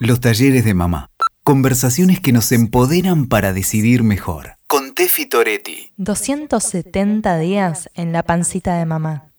[0.00, 1.10] Los talleres de mamá.
[1.42, 4.54] Conversaciones que nos empoderan para decidir mejor.
[4.68, 5.90] Con Tefi Toretti.
[5.96, 9.32] 270 días en la pancita de mamá.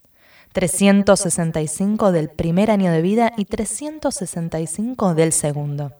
[0.52, 5.94] 365 del primer año de vida y 365 del segundo.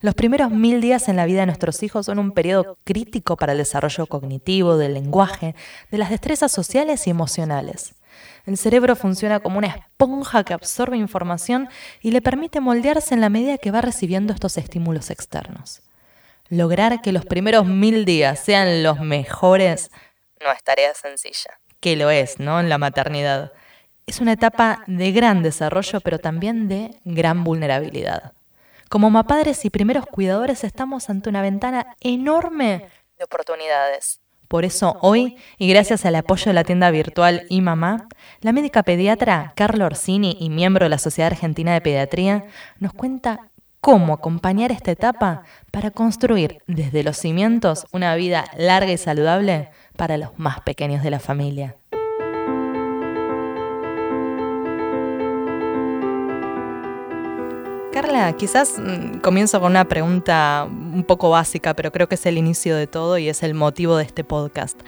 [0.00, 3.52] Los primeros mil días en la vida de nuestros hijos son un periodo crítico para
[3.52, 5.54] el desarrollo cognitivo, del lenguaje,
[5.90, 7.94] de las destrezas sociales y emocionales.
[8.46, 11.68] El cerebro funciona como una esponja que absorbe información
[12.00, 15.82] y le permite moldearse en la medida que va recibiendo estos estímulos externos.
[16.48, 19.90] Lograr que los primeros mil días sean los mejores
[20.42, 22.60] no es tarea sencilla, que lo es, ¿no?
[22.60, 23.52] En la maternidad.
[24.06, 28.32] Es una etapa de gran desarrollo, pero también de gran vulnerabilidad.
[28.88, 34.20] Como mapadres y primeros cuidadores estamos ante una ventana enorme de oportunidades.
[34.52, 38.06] Por eso hoy, y gracias al apoyo de la tienda virtual y mamá,
[38.42, 42.44] la médica pediatra Carla Orsini y miembro de la Sociedad Argentina de Pediatría
[42.78, 43.48] nos cuenta
[43.80, 50.18] cómo acompañar esta etapa para construir desde los cimientos una vida larga y saludable para
[50.18, 51.76] los más pequeños de la familia.
[57.92, 62.38] Carla, quizás mm, comienzo con una pregunta un poco básica, pero creo que es el
[62.38, 64.80] inicio de todo y es el motivo de este podcast.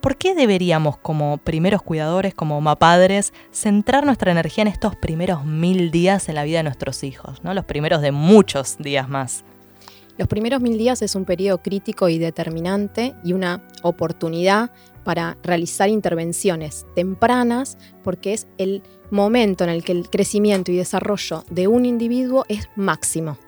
[0.00, 5.90] ¿Por qué deberíamos, como primeros cuidadores, como mapadres, centrar nuestra energía en estos primeros mil
[5.90, 7.52] días en la vida de nuestros hijos, ¿no?
[7.52, 9.44] los primeros de muchos días más?
[10.16, 14.70] Los primeros mil días es un periodo crítico y determinante y una oportunidad
[15.06, 18.82] para realizar intervenciones tempranas porque es el
[19.12, 23.38] momento en el que el crecimiento y desarrollo de un individuo es máximo.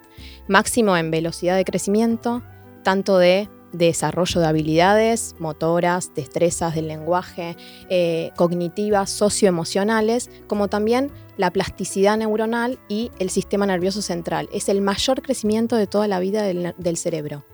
[0.46, 2.44] Máximo en velocidad de crecimiento,
[2.84, 7.56] tanto de desarrollo de habilidades motoras, destrezas del lenguaje,
[7.90, 14.48] eh, cognitivas, socioemocionales, como también la plasticidad neuronal y el sistema nervioso central.
[14.52, 17.44] Es el mayor crecimiento de toda la vida del, cerebro,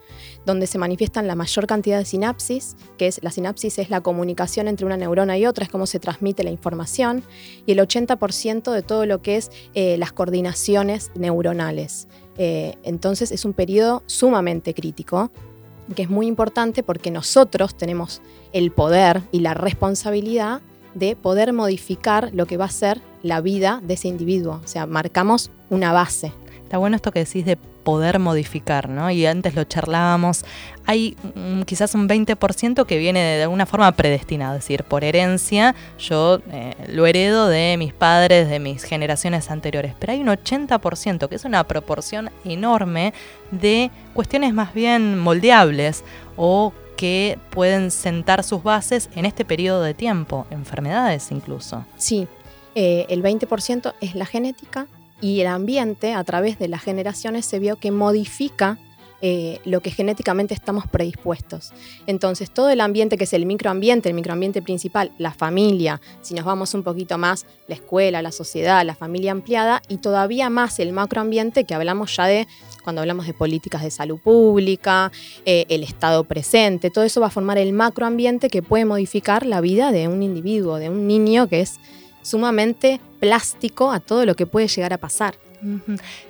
[0.46, 4.68] donde se manifiestan la mayor cantidad de sinapsis, que es la sinapsis es la comunicación
[4.68, 7.22] entre una neurona y otra, es cómo se transmite la información,
[7.66, 12.08] y el 80% de todo lo que es eh, las coordinaciones neuronales.
[12.36, 15.30] Eh, entonces es un periodo sumamente crítico
[15.94, 18.22] que es muy importante porque nosotros tenemos
[18.52, 20.62] el poder y la responsabilidad
[20.94, 24.60] de poder modificar lo que va a ser la vida de ese individuo.
[24.64, 26.33] O sea, marcamos una base.
[26.62, 29.11] Está bueno esto que decís de poder modificar, ¿no?
[29.11, 30.45] Y antes lo charlábamos.
[30.86, 31.17] Hay
[31.67, 36.74] quizás un 20% que viene de, alguna forma predestinado, es decir, por herencia, yo eh,
[36.89, 39.95] lo heredo de mis padres, de mis generaciones anteriores.
[39.98, 43.14] Pero hay un 80%, que es una proporción enorme
[43.50, 46.05] de cuestiones más bien moldeables
[46.36, 51.84] o que pueden sentar sus bases en este periodo de tiempo, enfermedades incluso.
[51.96, 52.28] Sí,
[52.74, 54.86] eh, el 20% es la genética
[55.20, 58.79] y el ambiente a través de las generaciones se vio que modifica
[59.27, 61.73] eh, lo que genéticamente estamos predispuestos.
[62.07, 66.45] Entonces, todo el ambiente que es el microambiente, el microambiente principal, la familia, si nos
[66.45, 70.92] vamos un poquito más, la escuela, la sociedad, la familia ampliada, y todavía más el
[70.92, 72.46] macroambiente que hablamos ya de
[72.83, 75.11] cuando hablamos de políticas de salud pública,
[75.46, 79.63] eh, el estado presente, todo eso va a formar el macroambiente que puede modificar la
[79.63, 81.81] vida de un individuo, de un niño que es
[82.20, 85.35] sumamente plástico a todo lo que puede llegar a pasar.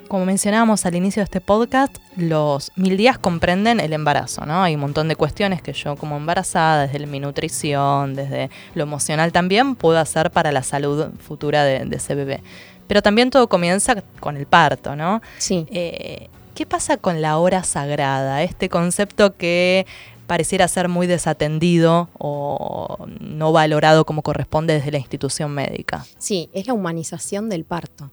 [0.06, 4.62] Como mencionábamos al inicio de este podcast, los mil días comprenden el embarazo, ¿no?
[4.62, 9.32] Hay un montón de cuestiones que yo como embarazada, desde mi nutrición, desde lo emocional
[9.32, 12.42] también, puedo hacer para la salud futura de, ese bebé.
[12.86, 15.20] Pero también todo comienza con el parto, ¿no?
[15.38, 15.66] Sí.
[15.72, 18.44] Eh, ¿Qué pasa con la hora sagrada?
[18.44, 19.84] Este concepto que
[20.26, 26.06] pareciera ser muy desatendido o no valorado como corresponde desde la institución médica.
[26.18, 28.10] Sí, es la humanización del parto.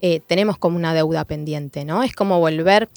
[0.00, 2.02] Eh, tenemos como una deuda pendiente, ¿no?
[2.02, 2.88] Es como volver,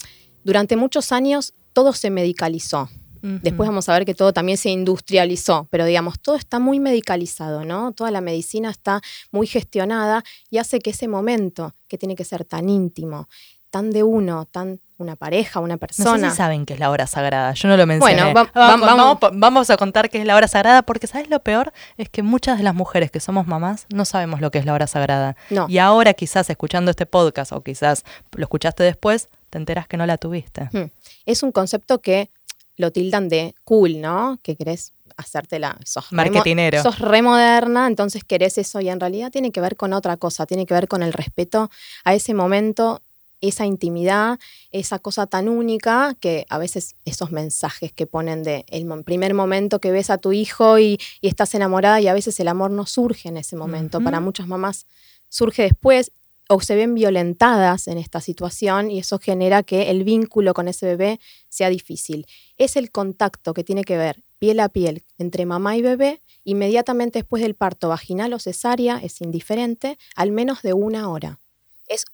[0.44, 2.90] durante muchos años todo se medicalizó.
[3.22, 7.66] Después vamos a ver que todo también se industrializó, pero digamos, todo está muy medicalizado,
[7.66, 7.91] ¿no?
[7.91, 9.01] Toda la medicina está
[9.31, 13.28] muy gestionada y hace que ese momento, que tiene que ser tan íntimo,
[13.69, 16.12] tan de uno, tan una pareja, una persona.
[16.12, 17.54] No sé si saben qué es la hora sagrada.
[17.54, 18.34] Yo no lo mencioné.
[18.34, 21.74] Bueno, vamos, vamos, a contar qué es la hora sagrada porque ¿sabes lo peor?
[21.98, 24.74] Es que muchas de las mujeres que somos mamás no sabemos lo que es la
[24.74, 25.36] hora sagrada.
[25.50, 25.68] No.
[25.70, 28.04] Y ahora quizás escuchando este podcast o quizás
[28.34, 30.70] lo escuchaste después, te enteras que no la tuviste.
[30.72, 30.90] Hmm.
[31.26, 32.30] Es un concepto que
[32.76, 34.40] lo tildan de cool, ¿no?
[34.44, 36.82] Que querés hacértela, sos marketinero.
[36.84, 40.66] sos remoderna, entonces querés eso y en realidad tiene que ver con otra cosa, tiene
[40.66, 41.72] que ver con el respeto
[42.04, 43.02] a ese momento
[43.42, 44.39] esa intimidad,
[44.72, 49.80] esa cosa tan única que a veces esos mensajes que ponen de el primer momento
[49.80, 53.30] que ves a tu hijo y, estás enamorada y a veces el amor no surge
[53.30, 54.01] en ese momento.
[54.01, 54.86] Para muchas mamás
[55.30, 56.12] surge después.
[56.50, 60.86] o se ven violentadas en esta situación y eso genera que el vínculo con ese
[60.86, 61.19] bebé
[61.50, 62.25] sea difícil.
[62.57, 67.19] Es el contacto que tiene que ver piel a piel entre mamá y bebé inmediatamente
[67.19, 71.39] después del parto vaginal o cesárea, es indiferente, al menos de una hora.
[71.88, 72.06] Es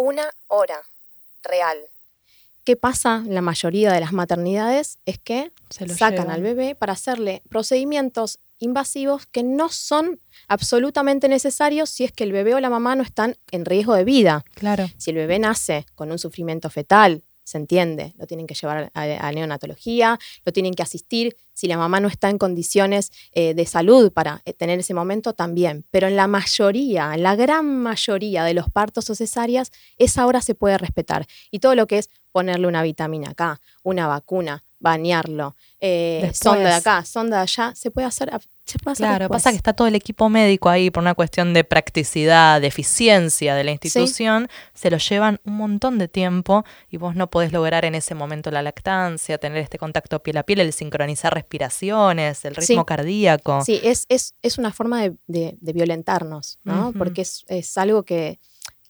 [0.00, 0.80] una hora
[1.42, 1.78] real.
[2.64, 4.98] ¿Qué pasa en la mayoría de las maternidades?
[5.06, 6.30] Es que Se lo sacan llevan.
[6.30, 12.32] al bebé para hacerle procedimientos invasivos que no son absolutamente necesarios si es que el
[12.32, 14.44] bebé o la mamá no están en riesgo de vida.
[14.54, 14.86] Claro.
[14.98, 19.26] Si el bebé nace con un sufrimiento fetal, se entiende, lo tienen que llevar a,
[19.26, 21.36] a neonatología, lo tienen que asistir.
[21.52, 25.32] Si la mamá no está en condiciones eh, de salud para eh, tener ese momento,
[25.32, 25.84] también.
[25.90, 30.40] Pero en la mayoría, en la gran mayoría de los partos o cesáreas, esa hora
[30.42, 31.26] se puede respetar.
[31.50, 36.38] Y todo lo que es ponerle una vitamina acá, una vacuna, bañarlo, eh, Después.
[36.38, 38.30] sonda de acá, sonda de allá, se puede hacer,
[38.64, 39.42] se puede hacer Claro, después.
[39.42, 43.54] pasa que está todo el equipo médico ahí por una cuestión de practicidad, de eficiencia
[43.54, 47.84] de la institución, se lo llevan un montón de tiempo y vos no podés lograr
[47.84, 52.54] en ese momento la lactancia, tener este contacto piel a piel, el sincronizar respiraciones, el
[52.56, 52.86] ritmo Sí.
[52.86, 53.62] cardíaco.
[53.64, 56.92] Sí, es, es, es una forma de, de- de violentarnos, ¿no?
[56.96, 58.40] Porque es, es algo que,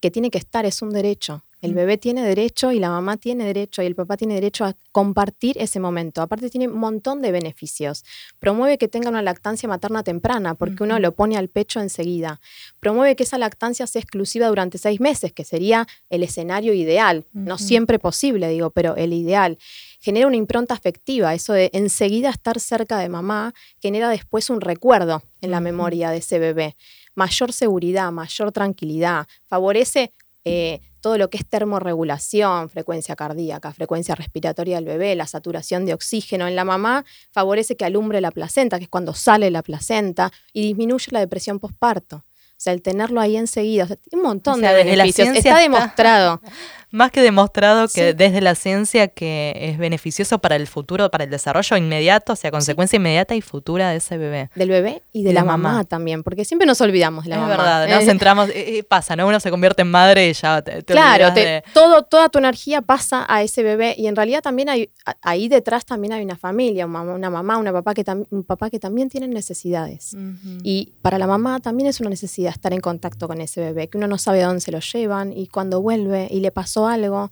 [0.00, 1.44] que tiene que estar, es un derecho.
[1.62, 1.74] El Mm.
[1.74, 5.56] bebé tiene derecho y la mamá tiene derecho y el papá tiene derecho a compartir
[5.58, 6.22] ese momento.
[6.22, 8.04] Aparte tiene un montón de beneficios.
[8.38, 12.40] Promueve que tenga una lactancia materna temprana porque uno lo pone al pecho enseguida.
[12.80, 17.26] Promueve que esa lactancia sea exclusiva durante seis meses, que sería el escenario ideal.
[17.32, 19.58] No siempre posible, digo, pero el ideal.
[20.00, 25.22] Genera una impronta afectiva, eso de enseguida estar cerca de mamá genera después un recuerdo
[25.42, 26.76] en la memoria de ese bebé.
[27.14, 30.12] Mayor seguridad, mayor tranquilidad, favorece
[30.44, 35.94] eh, todo lo que es termorregulación, frecuencia cardíaca, frecuencia respiratoria del bebé, la saturación de
[35.94, 40.30] oxígeno en la mamá, favorece que alumbre la placenta, que es cuando sale la placenta,
[40.52, 42.16] y disminuye la depresión postparto.
[42.16, 45.28] O sea, el tenerlo ahí enseguida, o sea, tiene un montón O sea, de beneficios.
[45.28, 46.40] está- demostrado.
[46.92, 48.16] Más que demostrado que Sí.
[48.16, 52.50] desde la ciencia que es beneficioso para el futuro, para el desarrollo inmediato, o sea,
[52.50, 54.50] consecuencia inmediata y futura de ese bebé.
[54.56, 55.68] Del bebé y de Y la, la mamá.
[55.72, 55.84] mamá.
[55.84, 57.56] también, porque siempre nos olvidamos de la es mamá.
[57.56, 59.26] verdad, nos Eh, centramos, eh, eh, pasa, ¿no?
[59.26, 62.28] Uno se convierte en madre y ya te, te Claro, olvidás te- de- todo, toda
[62.28, 64.90] tu energía pasa a ese bebé y en realidad también hay,
[65.22, 69.08] ahí detrás también hay una familia, una mamá, una papá que un papá que también
[69.08, 70.16] tienen necesidades.
[70.62, 73.98] Y para la mamá también es una necesidad estar en contacto con ese bebé, que
[73.98, 77.30] uno no sabe a dónde se lo llevan y cuando vuelve y le pasó algo.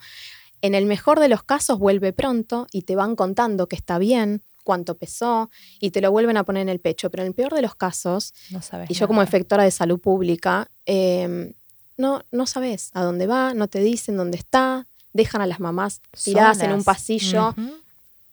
[0.60, 4.42] En el mejor de los casos vuelve pronto y te van contando que está bien,
[4.64, 5.50] cuánto pesó
[5.80, 7.10] y te lo vuelven a poner en el pecho.
[7.10, 9.98] Pero en el peor de los casos, no sabes y yo como efectora de salud
[10.00, 11.54] pública, eh,
[11.96, 16.00] no, no sabes a dónde va, no te dicen dónde está, dejan a las mamás
[16.24, 16.84] tiradas en un Solas.
[16.84, 17.54] pasillo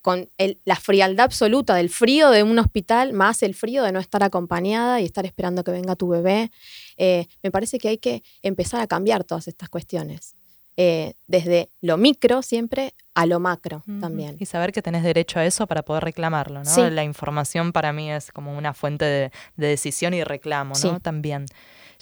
[0.01, 3.99] con el- la frialdad absoluta del frío de un hospital, más el frío de no
[3.99, 6.51] estar acompañada y estar esperando que venga tu bebé.
[6.97, 10.35] Eh, me parece que hay que empezar a cambiar todas estas cuestiones.
[10.77, 14.35] Eh, desde lo micro siempre a lo macro también.
[14.39, 16.65] Y saber que tenés derecho a eso para poder reclamarlo, ¿no?
[16.69, 16.81] Sí.
[16.89, 20.75] La información para mí es como una fuente de, de decisión y reclamo, ¿no?
[20.75, 20.89] Sí.
[21.01, 21.45] También.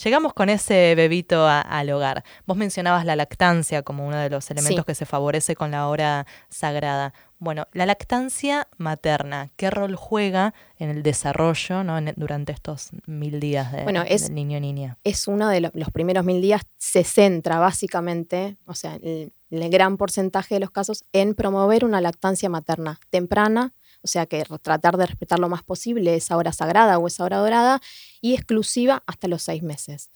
[0.03, 2.23] Llegamos con ese bebito a- al hogar.
[2.47, 4.85] Vos mencionabas la lactancia como uno de los elementos Sí.
[4.87, 7.13] que se favorece con la hora sagrada.
[7.43, 11.97] Bueno, la lactancia materna, ¿qué rol juega en el desarrollo ¿no?
[11.97, 14.97] en- durante estos mil días de, Bueno, es- del niño niña?
[15.03, 19.69] es uno de lo- los primeros mil días, se centra básicamente, o sea, el, el
[19.69, 24.95] gran porcentaje de los casos, en promover una lactancia materna temprana, o sea, que tratar
[24.97, 27.81] de respetar lo más posible esa hora sagrada o esa hora dorada,
[28.21, 30.11] y exclusiva hasta los seis meses.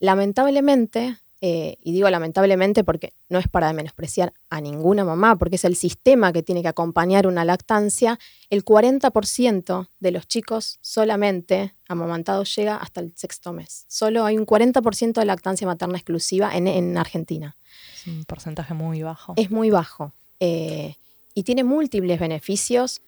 [0.00, 5.64] Lamentablemente, eh, y digo lamentablemente porque no es para menospreciar a ninguna mamá, porque es
[5.64, 8.18] el sistema que tiene que acompañar una lactancia,
[8.48, 13.84] el 40% de los chicos solamente amamantados llega hasta el sexto mes.
[13.88, 17.56] Solo hay un 40% de lactancia materna exclusiva en, en Argentina.
[17.94, 19.34] Es un porcentaje muy bajo.
[19.36, 20.12] Es muy bajo.
[20.40, 20.94] eh,
[21.34, 23.00] y tiene múltiples beneficios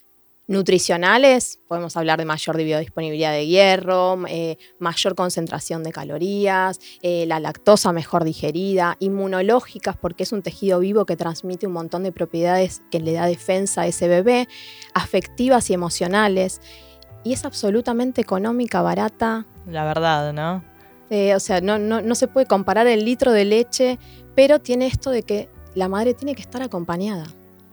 [0.46, 1.58] nutricionales.
[1.68, 7.92] Podemos hablar de mayor biodisponibilidad de hierro, eh, mayor concentración de calorías, eh, la lactosa
[7.92, 13.00] mejor digerida, inmunológicas porque es un tejido vivo que transmite un montón de propiedades que
[13.00, 14.48] le da defensa a ese bebé,
[14.92, 16.60] afectivas y emocionales.
[17.24, 20.62] Y es absolutamente económica, barata, La verdad, ¿no?
[21.08, 23.98] eh, o sea, no, no, no se puede comparar el litro de leche,
[24.34, 27.26] pero tiene esto de que la madre tiene que estar acompañada.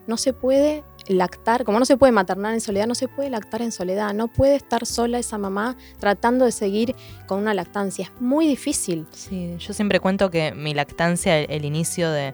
[0.07, 3.61] No se puede lactar, como no se puede maternar en soledad, no se puede lactar
[3.61, 6.95] en soledad, no puede estar sola esa mamá tratando de seguir
[7.27, 9.07] con una lactancia, es muy difícil.
[9.11, 12.33] Sí, yo siempre cuento que mi lactancia, el, inicio de,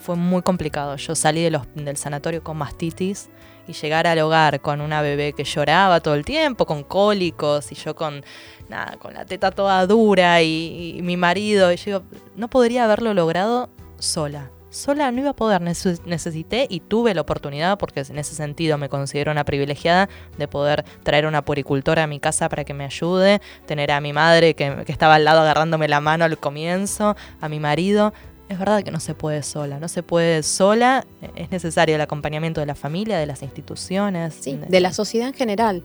[0.00, 0.96] fue muy complicado.
[0.96, 3.28] Yo salí del sanatorio con mastitis
[3.66, 7.74] y llegar al hogar con una bebé que lloraba todo el tiempo, con cólicos y
[7.74, 8.24] yo con
[8.68, 12.02] nada, con la teta toda dura y, y mi marido, y yo digo,
[12.36, 17.78] no podría haberlo logrado sola sola no iba a poder, necesité y tuve la oportunidad,
[17.78, 22.20] porque en ese sentido me considero una privilegiada, de poder traer una puricultora a mi
[22.20, 26.00] casa para que me ayude, tener a mi madre que, estaba al lado agarrándome la
[26.00, 28.12] mano al comienzo, a mi marido.
[28.48, 31.06] Es verdad que no se puede sola, no se puede sola,
[31.36, 34.42] es necesario el acompañamiento de la familia, de las instituciones.
[34.42, 35.84] de, la sociedad en general.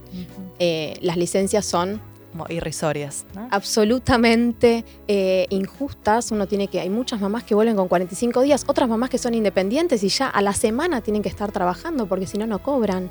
[0.60, 2.02] Eh, las licencias son
[2.50, 3.26] irrisorias.
[3.52, 6.32] Absolutamente eh, injustas.
[6.32, 9.34] Uno tiene que, hay muchas mamás que vuelven con 45 días, otras mamás que son
[9.34, 13.10] independientes y ya a la semana tienen que estar trabajando porque si no, no cobran.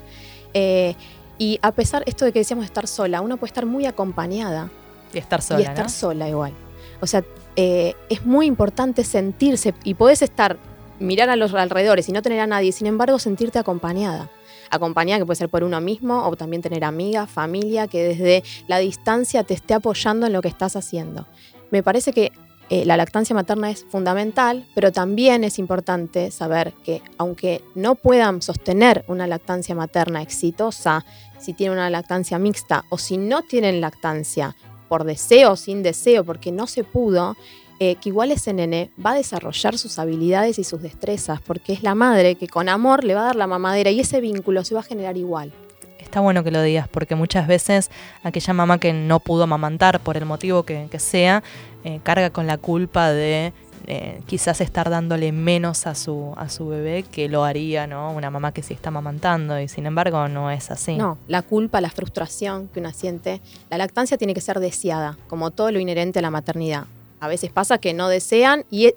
[0.54, 0.94] Eh,
[1.38, 4.70] y a pesar esto de que decíamos estar sola, uno puede estar muy acompañada.
[5.12, 5.60] Y estar sola.
[5.60, 6.52] Y estar sola igual.
[7.00, 7.24] O sea,
[7.56, 10.56] eh, es muy importante sentirse y podés estar,
[11.00, 14.30] mirar a los alrededores y no tener a nadie, sin embargo, sentirte acompañada
[14.72, 18.78] acompañada, que puede ser por uno mismo o también tener amigas, familia, que desde la
[18.78, 21.26] distancia te esté apoyando en lo que estás haciendo.
[21.70, 22.32] Me parece que
[22.70, 28.40] eh, la lactancia materna es fundamental, pero también es importante saber que aunque no puedan
[28.40, 31.04] sostener una lactancia materna exitosa,
[31.38, 34.56] si tienen una lactancia mixta o si no tienen lactancia
[34.88, 37.36] por deseo o sin deseo, porque no se pudo,
[37.78, 41.82] eh, que igual ese nene va a desarrollar sus habilidades y sus destrezas, porque es
[41.82, 44.74] la madre que con amor le va a dar la mamadera y ese vínculo se
[44.74, 45.52] va a generar igual.
[45.98, 47.90] Está bueno que lo digas, porque muchas veces
[48.22, 51.42] aquella mamá que no pudo amamantar por el motivo que, sea,
[51.84, 53.52] eh, carga con la culpa de
[53.86, 58.12] eh, quizás estar dándole menos a su, a su bebé que lo haría ¿no?
[58.12, 60.96] una mamá que sí está amamantando y sin embargo no es así.
[60.96, 65.50] No, la culpa, la frustración que una siente, la lactancia tiene que ser deseada, como
[65.50, 66.84] todo lo inherente a la maternidad
[67.22, 68.96] a veces pasa que no desean y e,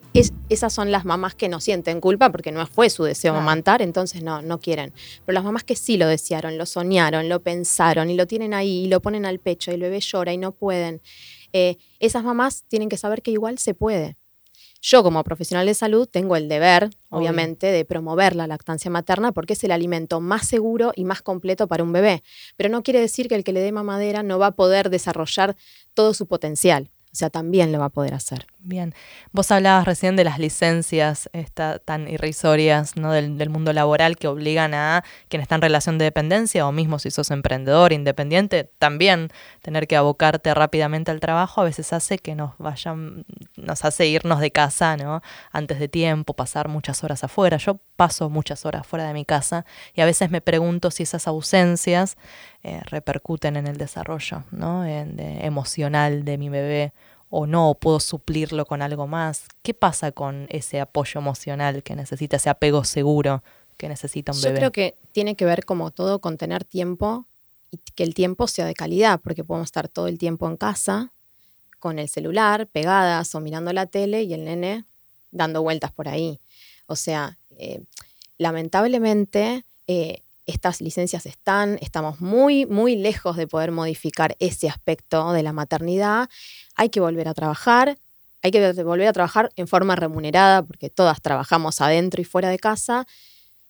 [0.50, 4.24] esas son las mamás que no sienten culpa porque no fue su deseo amamantar, entonces
[4.24, 4.94] no, no quieren.
[5.24, 8.86] Pero las mamás que sí lo desearon, lo soñaron, lo pensaron y lo tienen ahí
[8.86, 11.03] y lo ponen al pecho y el bebé llora y no pueden,
[11.53, 14.17] eh, esas mamás tienen que saber que igual se puede.
[14.82, 19.53] Yo como profesional de salud tengo el deber, obviamente, de promover la lactancia materna porque
[19.53, 22.24] es el alimento más seguro y más completo para un bebé.
[22.58, 25.55] Pero no quiere decir que el que le dé mamadera no va a poder desarrollar
[25.94, 26.89] todo su potencial.
[27.15, 28.45] O sea, también lo va a poder hacer.
[28.60, 28.93] Bien,
[29.31, 33.13] vos hablabas recién de las licencias esta, tan irrisorias ¿no?
[33.13, 37.12] del, mundo laboral que obligan a quien está en relación de dependencia o mismo si
[37.12, 39.29] sos emprendedor, independiente, también
[39.62, 43.24] tener que abocarte rápidamente al trabajo a veces hace que nos vayan,
[43.55, 45.22] nos hace irnos de casa ¿no?
[45.53, 47.55] antes de tiempo, pasar muchas horas afuera.
[47.55, 51.27] Yo paso muchas horas fuera de mi casa y a veces me pregunto si esas
[51.27, 52.17] ausencias
[52.67, 54.84] eh, repercuten en el desarrollo ¿no?
[54.86, 56.93] emocional de mi bebé
[57.29, 59.43] o no, puedo suplirlo con algo más.
[59.62, 63.43] ¿Qué pasa con ese apoyo emocional que necesita, ese apego seguro
[63.77, 64.55] que necesita un bebé?
[64.55, 67.27] Yo creo que tiene que ver como todo con tener tiempo
[67.69, 71.12] y que el tiempo sea de calidad, porque podemos estar todo el tiempo en casa
[71.79, 74.86] con el celular, pegadas o mirando la tele y el nene
[75.29, 76.39] dando vueltas por ahí.
[76.88, 77.84] O sea, eh,
[78.39, 85.43] lamentablemente eh, estas licencias están, estamos muy, muy lejos de poder modificar ese aspecto de
[85.43, 86.29] la maternidad.
[86.75, 87.97] Hay que volver a trabajar,
[88.41, 92.59] hay que volver a trabajar en forma remunerada, porque todas trabajamos adentro y fuera de
[92.59, 93.07] casa,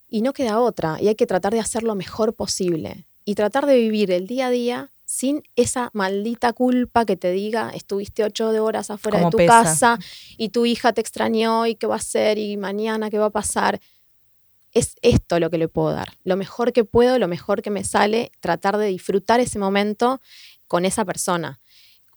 [0.08, 3.65] y no queda otra, y hay que tratar de hacer lo mejor posible, y tratar
[3.65, 8.50] de vivir el día a día sin esa maldita culpa que te diga, estuviste ocho
[8.63, 10.00] horas afuera de tu casa
[10.36, 13.32] y tu hija te extrañó y qué va a hacer y mañana qué va a
[13.32, 13.79] pasar
[14.75, 16.10] es esto lo que le puedo dar.
[16.24, 20.22] Lo mejor que puedo, lo mejor que me sale, tratar de disfrutar ese momento
[20.67, 21.60] con esa persona.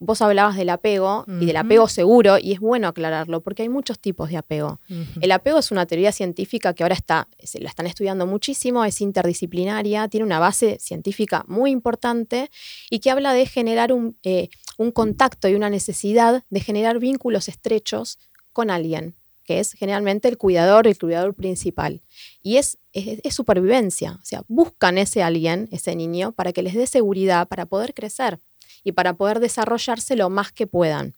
[0.01, 3.99] Vos hablabas del apego y del apego seguro, y es bueno aclararlo porque hay muchos
[3.99, 4.81] tipos de apego.
[5.21, 9.01] El apego es una teoría científica que ahora está, se la están estudiando muchísimo, es
[9.01, 12.49] interdisciplinaria, tiene una base científica muy importante
[12.91, 17.49] y que habla de generar un, eh, un contacto y una necesidad de generar vínculos
[17.49, 18.21] estrechos
[18.53, 19.17] con alguien
[19.49, 22.03] que es generalmente el cuidador, el cuidador principal.
[22.43, 26.87] Y es, es, supervivencia, o sea, buscan ese alguien, ese niño, para que les dé
[26.87, 28.41] seguridad, para poder crecer
[28.85, 31.15] y para poder desarrollarse lo más que puedan.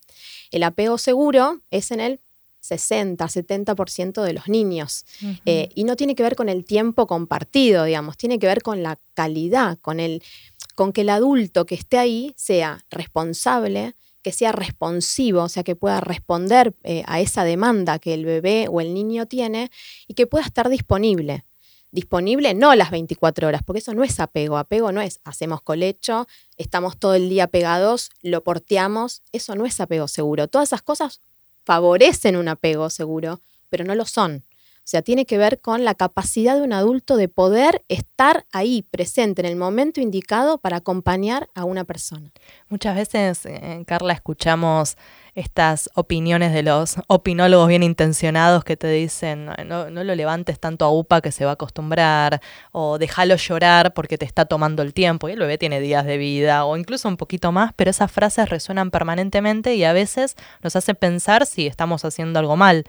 [0.52, 2.20] El apego seguro es en el
[2.60, 5.06] 60, 70% de los niños.
[5.44, 8.84] Eh, y no tiene que ver con el tiempo compartido, digamos, tiene que ver con
[8.84, 10.22] la calidad, con, el,
[10.76, 15.76] con que el adulto que esté ahí sea responsable, que sea responsivo, o sea, que
[15.76, 19.70] pueda responder eh, a esa demanda que el bebé o el niño tiene
[20.06, 21.44] y que pueda estar disponible.
[21.92, 24.58] disponible no las 24 horas, porque eso no es apego.
[24.58, 29.22] Apego no es hacemos colecho, estamos todo el día pegados, lo porteamos.
[29.32, 30.46] Eso no es apego seguro.
[30.46, 31.20] Todas esas cosas
[31.64, 34.44] favorecen un apego seguro, pero no lo son.
[34.90, 39.40] Sea, tiene que ver con la capacidad de un adulto de poder estar ahí, presente
[39.40, 42.32] en el momento indicado para acompañar a una persona.
[42.70, 44.96] Muchas veces, eh, Carla, escuchamos
[45.36, 50.90] estas opiniones de los opinólogos bien intencionados que te dicen no, lo levantes tanto a
[50.90, 52.40] UPA que se va a acostumbrar
[52.72, 56.18] o déjalo llorar porque te está tomando el tiempo y el bebé tiene días de
[56.18, 60.74] vida o incluso un poquito más, pero esas frases resuenan permanentemente y a veces nos
[60.74, 62.84] hacen pensar si estamos haciendo algo mal.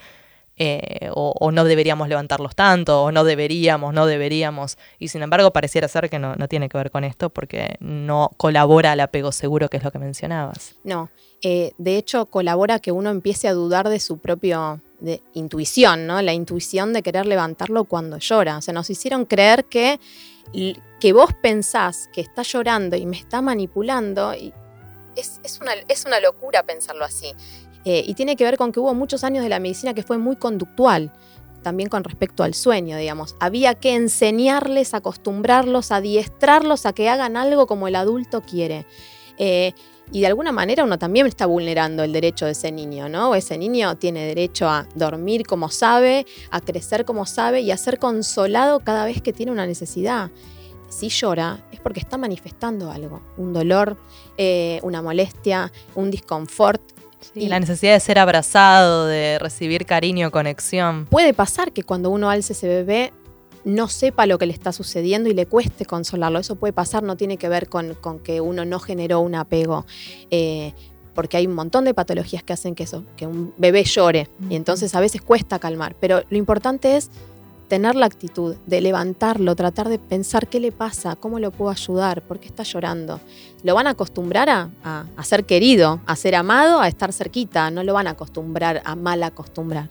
[0.57, 4.77] Eh, o, no deberíamos levantarlos tanto, o no deberíamos, no deberíamos.
[4.99, 8.91] Y sin embargo, pareciera ser que no, tiene que ver con esto porque no colabora
[8.91, 10.75] al apego seguro, que es lo que mencionabas.
[10.83, 11.09] No,
[11.41, 14.79] eh, de hecho, colabora que uno empiece a dudar de su propia
[15.33, 16.21] intuición, ¿no?
[16.21, 18.57] La intuición de querer levantarlo cuando llora.
[18.57, 19.99] O sea, nos hicieron creer que,
[20.99, 24.33] que vos pensás que está llorando y me está manipulando.
[24.35, 24.53] Y
[25.15, 27.33] es, una, es una locura pensarlo así.
[27.85, 30.17] Eh, y tiene que ver con que hubo muchos años de la medicina que fue
[30.17, 31.11] muy conductual,
[31.63, 33.35] también con respecto al sueño, digamos.
[33.39, 38.85] Había que enseñarles, acostumbrarlos, adiestrarlos a que hagan algo como el adulto quiere.
[39.37, 39.73] Eh,
[40.11, 43.33] y de alguna manera uno también está vulnerando el derecho de ese niño, ¿no?
[43.33, 47.97] Ese niño tiene derecho a dormir como sabe, a crecer como sabe y a ser
[47.97, 50.29] consolado cada vez que tiene una necesidad.
[50.89, 53.95] Si llora es porque está manifestando algo, un dolor,
[54.37, 56.81] eh, una molestia, un disconfort
[57.35, 61.05] y la necesidad de ser abrazado, de recibir cariño, conexión.
[61.05, 63.13] Puede pasar que cuando uno alce ese bebé
[63.63, 66.39] no sepa lo que le está sucediendo y le cueste consolarlo.
[66.39, 69.85] Eso puede pasar, no tiene que ver con, que uno no generó un apego.
[70.29, 70.73] Eh,
[71.13, 74.29] porque hay un montón de patologías que hacen que eso, que un bebé llore.
[74.49, 75.95] Y entonces a veces cuesta calmar.
[75.99, 77.11] Pero lo importante es
[77.71, 82.21] tener la actitud de levantarlo, tratar de pensar qué le pasa, cómo lo puedo ayudar,
[82.21, 83.21] por qué está llorando.
[83.63, 87.93] Lo van a acostumbrar a, ser querido, a ser amado, a estar cerquita, no lo
[87.93, 89.87] van a acostumbrar a mal acostumbrar.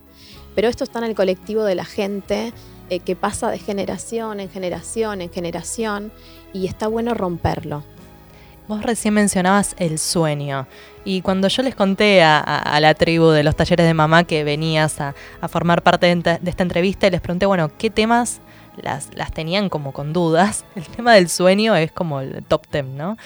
[0.55, 2.53] Pero esto está en el colectivo de la gente
[2.91, 6.13] eh, que pasa de generación en generación en generación
[6.53, 7.83] y está bueno romperlo.
[8.71, 10.69] Vos recién mencionabas el sueño.
[11.05, 15.01] Y cuando yo les conté a, la tribu de los talleres de mamá que venías
[15.01, 15.13] a,
[15.49, 18.41] formar parte de, esta entrevista les pregunté, bueno, ¿qué temas
[18.81, 20.65] las, las tenían como con dudas?
[20.77, 23.17] El tema del sueño es como el top ten, ¿no?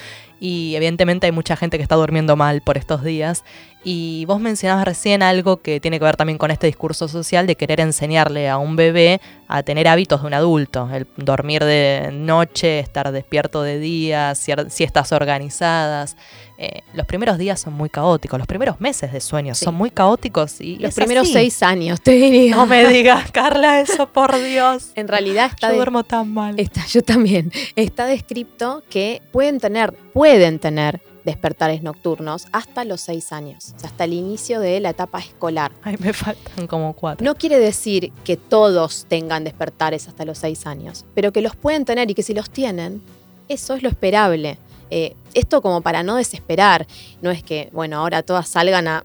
[0.40, 3.44] Y evidentemente hay mucha gente que está durmiendo mal por estos días.
[3.86, 7.54] Y vos mencionabas recién algo que tiene que ver también con este discurso social de
[7.54, 12.78] querer enseñarle a un bebé a tener hábitos de un adulto, el dormir de noche,
[12.78, 16.16] estar despierto de día, siestas organizadas.
[16.56, 20.60] Eh, los primeros días son muy caóticos, los primeros meses de sueño son muy caóticos
[20.60, 22.56] y los primeros seis años, te diría.
[22.56, 24.92] No me digas, Carla, eso por Dios.
[24.94, 25.68] En realidad está.
[25.68, 26.58] Yo duermo tan mal.
[26.58, 27.52] Está, yo también.
[27.76, 33.90] Está descrito que pueden tener, pueden tener despertares nocturnos hasta los seis años, o sea,
[33.90, 35.72] hasta el inicio de la etapa escolar.
[35.82, 37.24] Ay, me faltan como cuatro.
[37.24, 41.84] No quiere decir que todos tengan despertares hasta los seis años, pero que los pueden
[41.84, 43.02] tener y que si los tienen,
[43.48, 44.58] eso es lo esperable.
[44.90, 46.86] Eh, esto como para no desesperar,
[47.22, 49.04] no es que, bueno, ahora todas salgan a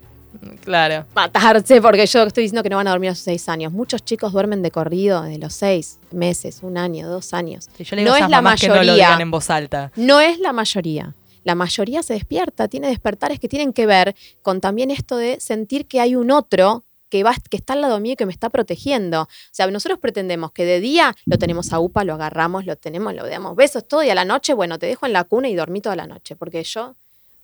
[0.63, 1.05] claro.
[1.15, 3.71] matarse porque yo estoy diciendo que no van a dormir a sus seis años.
[3.71, 7.69] Muchos chicos duermen de corrido desde los seis meses, un año, dos años.
[8.03, 8.75] no es la mayoría.
[8.75, 9.91] no lo digan en voz alta.
[9.95, 14.61] No es la mayoría la mayoría se despierta, tiene despertares que tienen que ver con
[14.61, 18.13] también esto de sentir que hay un otro que, va, que está al lado mío
[18.13, 19.23] y que me está protegiendo.
[19.23, 23.13] O sea, nosotros pretendemos que de día lo tenemos a UPA, lo agarramos, lo tenemos,
[23.13, 25.55] lo damos besos todo y a la noche, bueno, te dejo en la cuna y
[25.55, 26.95] dormí toda la noche, porque yo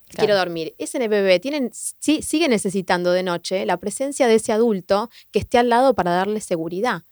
[0.10, 0.76] quiero dormir.
[0.78, 5.58] Ese bebé tienen, sí, sigue necesitando de noche la presencia de ese adulto que esté
[5.58, 7.04] al lado para darle seguridad.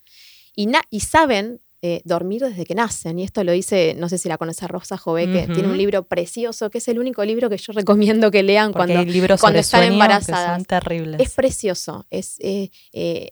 [0.56, 3.20] Y, y saben eh, dormir desde que nacen.
[3.20, 6.04] Y esto lo dice, no sé si la conoce Rosa Jové, que tiene un libro
[6.04, 9.04] precioso, que es el único libro que yo recomiendo que lean cuando,
[9.38, 10.66] cuando están embarazadas.
[10.66, 11.20] terribles.
[11.20, 12.06] Es precioso.
[12.10, 13.32] Es, eh, eh,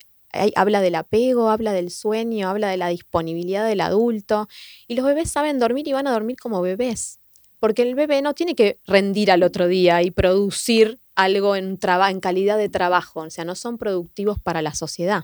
[0.57, 4.49] habla del apego, habla del sueño, habla de la disponibilidad del adulto.
[4.85, 7.19] Y los bebés saben dormir y van a dormir como bebés.
[7.61, 12.19] Porque el bebé no tiene que rendir al otro día y producir algo en, en
[12.19, 13.21] calidad de trabajo.
[13.21, 15.23] O sea, no son productivos para la sociedad.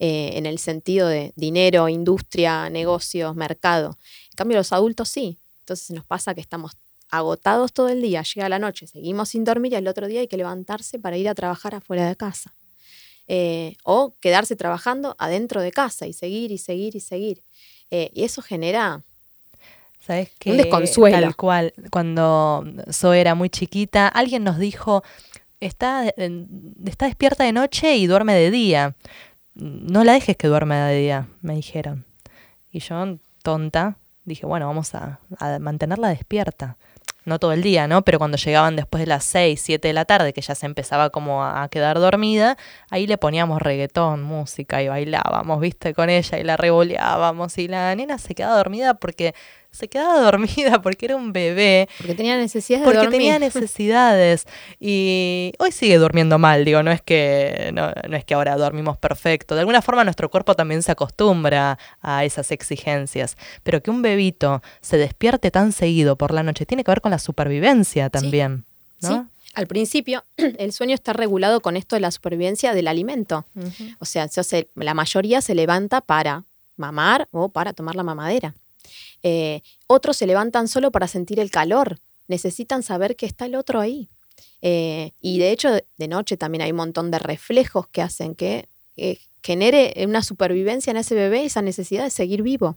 [0.00, 3.98] Eh, en el sentido de dinero, industria, negocios, mercado.
[4.30, 5.38] En cambio, los adultos sí.
[5.60, 6.72] Entonces nos pasa que estamos
[7.10, 10.28] agotados todo el día, llega la noche, seguimos sin dormir y el otro día hay
[10.28, 12.54] que levantarse para ir a trabajar afuera de casa.
[13.26, 17.42] Eh, o quedarse trabajando adentro de casa y seguir y seguir y seguir.
[17.90, 19.02] Eh, y eso genera
[20.00, 20.52] ¿Sabes qué?
[20.52, 21.20] Un desconsuelo.
[21.20, 21.74] Tal cual.
[21.90, 25.02] Cuando Zoe era muy chiquita, alguien nos dijo,
[25.60, 26.08] está,
[26.86, 28.94] está despierta de noche y duerme de día
[29.58, 32.04] no la dejes que duerme de día, me dijeron.
[32.70, 36.76] Y yo, tonta, dije, bueno, vamos a, a mantenerla despierta
[37.28, 38.02] no todo el día, ¿no?
[38.02, 41.10] Pero cuando llegaban después de las 6, 7 de la tarde, que ya se empezaba
[41.10, 42.56] como a, quedar dormida,
[42.90, 45.94] ahí le poníamos reggaetón, música y bailábamos, ¿viste?
[45.94, 49.34] Con ella y la revoleábamos y la nena se quedaba dormida porque
[49.70, 51.88] se quedaba dormida porque era un bebé.
[51.98, 54.46] Porque tenía necesidades de Porque tenía necesidades.
[54.80, 58.98] Y hoy sigue durmiendo mal, digo, no es que no, no, es que ahora dormimos
[58.98, 59.54] perfecto.
[59.54, 63.36] De alguna forma nuestro cuerpo también se acostumbra a esas exigencias.
[63.62, 67.10] Pero que un bebito se despierte tan seguido por la noche tiene que ver con
[67.10, 68.64] la supervivencia también.
[69.00, 69.28] ¿no?
[69.54, 73.46] Al principio, el sueño está regulado con esto de la supervivencia del alimento.
[73.98, 74.28] O sea,
[74.74, 76.44] la mayoría se levanta para
[76.76, 78.54] mamar o para tomar la mamadera.
[79.22, 83.80] Eh, otros se levantan solo para sentir el calor, necesitan saber que está el otro
[83.80, 84.08] ahí.
[84.62, 88.68] Eh, y de hecho, de noche también hay un montón de reflejos que hacen que
[88.96, 92.76] eh, genere una supervivencia en ese bebé, esa necesidad de seguir vivo.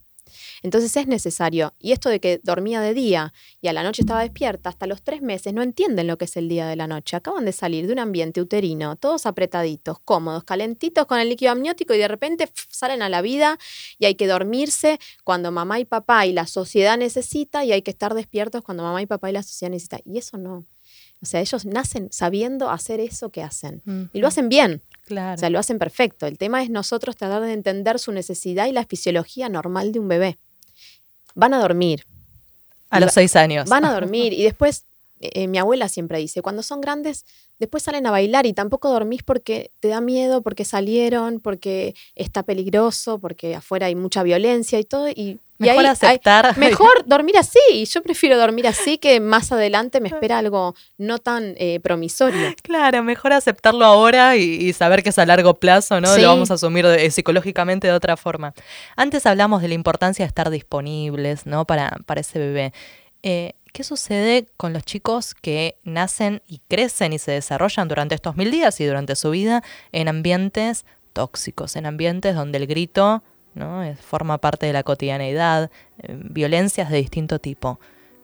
[0.61, 1.73] Entonces es necesario.
[1.79, 5.01] Y esto de que dormía de día y a la noche estaba despierta, hasta los
[5.01, 7.15] tres meses no entienden lo que es el día de la noche.
[7.15, 11.93] Acaban de salir de un ambiente uterino, todos apretaditos, cómodos, calentitos con el líquido amniótico
[11.93, 13.57] y de repente salen a la vida
[13.97, 17.91] y hay que dormirse cuando mamá y papá y la sociedad necesita y hay que
[17.91, 19.99] estar despiertos cuando mamá y papá y la sociedad necesita.
[20.05, 20.65] Y eso no.
[21.21, 23.83] O sea, ellos nacen sabiendo hacer eso que hacen.
[24.11, 24.81] Y lo hacen bien.
[25.09, 26.25] O sea, lo hacen perfecto.
[26.25, 30.07] El tema es nosotros tratar de entender su necesidad y la fisiología normal de un
[30.07, 30.37] bebé.
[31.35, 32.05] Van a dormir.
[32.89, 33.69] A los seis años.
[33.69, 34.85] Van a dormir y después,
[35.21, 37.25] eh, mi abuela siempre dice, cuando son grandes,
[37.59, 42.43] después salen a bailar y tampoco dormís porque te da miedo, porque salieron, porque está
[42.43, 45.09] peligroso, porque afuera hay mucha violencia y todo.
[45.09, 46.57] Y Mejor aceptar.
[46.57, 47.85] mejor dormir así.
[47.85, 52.53] Yo prefiero dormir así que más adelante me espera algo no tan eh, promisorio.
[52.63, 56.15] Claro, mejor aceptarlo ahora y, saber que es a largo plazo, ¿no?
[56.17, 58.53] Lo vamos a asumir eh, psicológicamente de otra forma.
[58.95, 61.65] Antes hablamos de la importancia de estar disponibles, ¿no?
[61.65, 62.73] Para, para ese bebé.
[63.23, 68.35] Eh, ¿Qué sucede con los chicos que nacen y crecen y se desarrollan durante estos
[68.35, 73.81] mil días y durante su vida en ambientes tóxicos, en ambientes donde el grito ¿no?
[73.95, 77.79] forma parte de la cotidianeidad, eh, violencias de distinto tipo.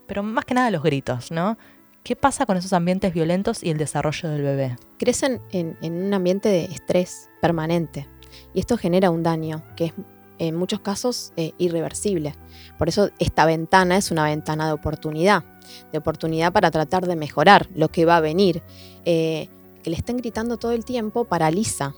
[0.05, 1.57] Pero más que nada los gritos, ¿no?
[2.03, 4.77] ¿Qué pasa con esos ambientes violentos y el desarrollo del bebé?
[4.97, 8.07] Crecen en, un ambiente de estrés permanente
[8.53, 9.93] y esto genera un daño que es
[10.39, 12.35] en muchos casos eh, irreversible.
[12.77, 15.43] Por eso esta ventana es una ventana de oportunidad,
[15.91, 18.61] de oportunidad para tratar de mejorar lo que va a venir.
[19.05, 19.49] Eh,
[19.83, 21.93] que le estén gritando todo el tiempo paraliza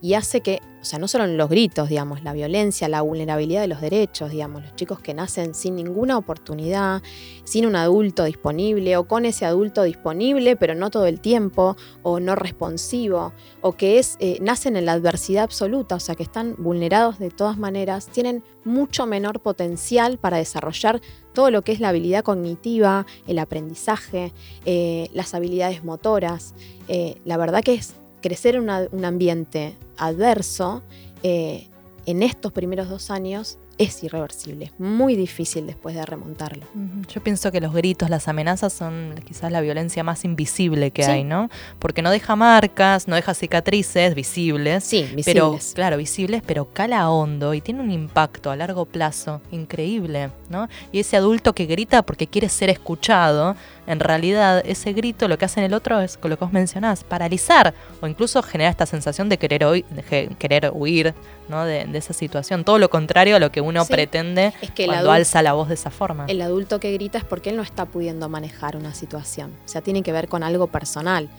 [0.00, 3.60] y hace que, o sea, no solo en los gritos, digamos, la violencia, la vulnerabilidad
[3.60, 7.02] de los derechos, digamos, los chicos que nacen sin ninguna oportunidad,
[7.44, 12.20] sin un adulto disponible o con ese adulto disponible, pero no todo el tiempo, o
[12.20, 16.54] no responsivo, o que es, eh, nacen en la adversidad absoluta, o sea, que están
[16.58, 21.00] vulnerados de todas maneras, tienen mucho menor potencial para desarrollar
[21.32, 24.32] todo lo que es la habilidad cognitiva, el aprendizaje,
[24.64, 26.54] eh, las habilidades motoras.
[26.88, 30.82] Eh, la verdad que es crecer en un ambiente adverso
[31.22, 31.66] eh,
[32.06, 36.66] en estos primeros dos años es irreversible, es muy difícil después de remontarlo.
[37.08, 41.22] Yo pienso que los gritos, las amenazas son quizás la violencia más invisible que hay,
[41.22, 41.48] ¿no?
[41.78, 44.82] Porque no deja marcas, no deja cicatrices visibles.
[44.82, 45.24] Sí, visibles.
[45.26, 50.68] Pero, claro, visibles, pero cala hondo y tiene un impacto a largo plazo increíble, ¿no?
[50.90, 53.54] Y ese adulto que grita porque quiere ser escuchado,
[53.88, 56.52] en realidad ese grito lo que hace en el otro es, con lo que vos
[56.52, 57.72] mencionás, paralizar
[58.02, 61.14] o incluso generar esta sensación de querer, de querer huir
[61.48, 61.64] ¿no?
[61.64, 62.64] de, esa situación.
[62.64, 66.26] Todo lo contrario a lo que uno pretende cuando alza la voz de esa forma.
[66.26, 69.54] El adulto que grita es porque él no está pudiendo manejar una situación.
[69.64, 71.30] O sea, tiene que ver con algo personal.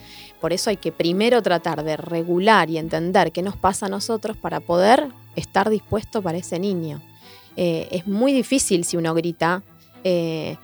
[0.41, 4.37] Por eso hay que primero tratar de regular y entender qué nos pasa a nosotros
[4.37, 6.99] para poder estar dispuesto para ese niño.
[7.55, 9.61] Eh, es muy difícil si uno grita.
[10.03, 10.57] Eh,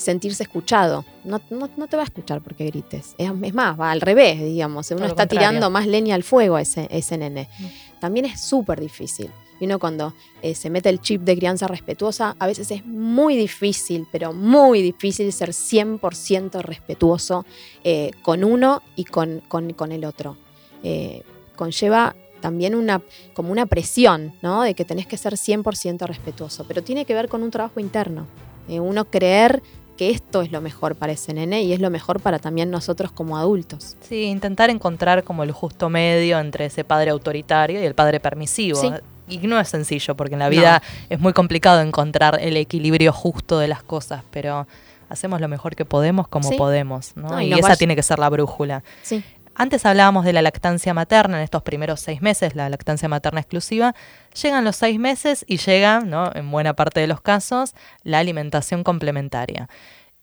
[0.00, 1.04] sentirse escuchado.
[1.24, 3.14] No, no, te va a escuchar porque grites.
[3.18, 4.90] Es, más, va al revés, digamos.
[4.90, 7.48] Uno está tirando más leña al fuego a ese, ese nene.
[7.58, 8.00] Mm.
[8.00, 9.30] También es súper difícil.
[9.60, 13.36] Y uno cuando eh, se mete el chip de crianza respetuosa, a veces es muy
[13.36, 17.44] difícil, pero muy difícil ser 100% respetuoso
[17.84, 20.38] eh, con uno y con, con, el otro.
[20.82, 21.22] Eh,
[21.56, 23.02] conlleva también una,
[23.34, 24.62] como una presión, ¿no?
[24.62, 28.26] De que tenés que ser 100% respetuoso, pero tiene que ver con un trabajo interno.
[28.66, 29.62] uno creer
[30.00, 33.12] que esto es lo mejor para ese nene y es lo mejor para también nosotros
[33.12, 33.98] como adultos.
[34.00, 38.80] Sí, intentar encontrar como el justo medio entre ese padre autoritario y el padre permisivo.
[39.28, 43.58] Y no es sencillo, porque en la vida es muy complicado encontrar el equilibrio justo
[43.58, 44.66] de las cosas, pero
[45.10, 47.38] hacemos lo mejor que podemos como podemos, ¿no?
[47.38, 48.82] y, esa tiene que ser la brújula.
[49.02, 49.22] Sí
[49.60, 53.94] Antes hablábamos de la lactancia materna en estos primeros seis meses, la lactancia materna exclusiva.
[54.42, 56.00] Llegan los seis meses y llega,
[56.34, 59.68] en buena parte de los casos, la alimentación complementaria.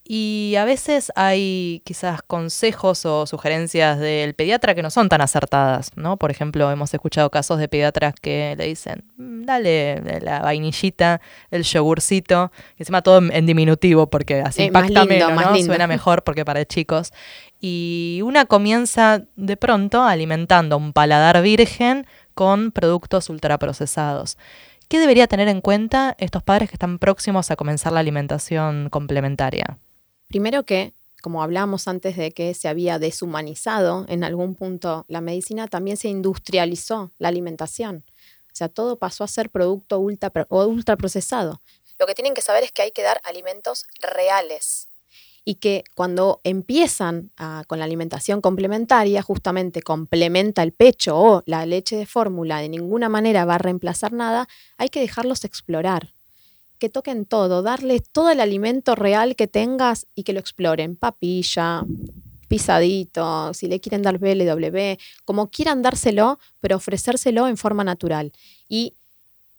[0.10, 5.91] Y a veces hay quizás consejos o sugerencias del pediatra que no son tan acertadas,
[5.98, 6.15] ¿no?
[6.15, 11.20] Por ejemplo, hemos escuchado casos de pediatras que le dicen, mm, dale la vainillita,
[11.52, 15.58] el yogurcito, y encima todo en diminutivo porque así impacta menos, ¿no?
[15.58, 17.12] Suena mejor porque para chicos.
[17.60, 24.38] Y una comienza de pronto alimentando un paladar virgen con productos ultraprocesados.
[24.88, 29.80] ¿Qué debería tener en cuenta estos padres que están próximos a comenzar la alimentación complementaria?
[30.28, 35.68] Primero que, como hablábamos antes de que se había deshumanizado en algún punto la medicina,
[35.68, 38.04] también se industrializó la alimentación.
[38.52, 41.62] O sea, todo pasó a ser producto ultra, ultraprocesado.
[42.00, 44.90] Lo que tienen que saber es que hay que dar alimentos reales
[45.46, 47.32] y que cuando empiezan
[47.68, 53.08] con la alimentación complementaria, justamente complementa el pecho o la leche de fórmula, de ninguna
[53.08, 56.13] manera va a reemplazar nada, hay que dejarlos explorar
[56.80, 60.96] que toquen todo, darles todo el alimento real que tengas y que lo exploren.
[60.96, 61.84] Papilla,
[62.48, 68.32] pisadito, si le quieren dar BLW, como quieran dárselo, pero ofrecérselo en forma natural.
[68.70, 68.94] Y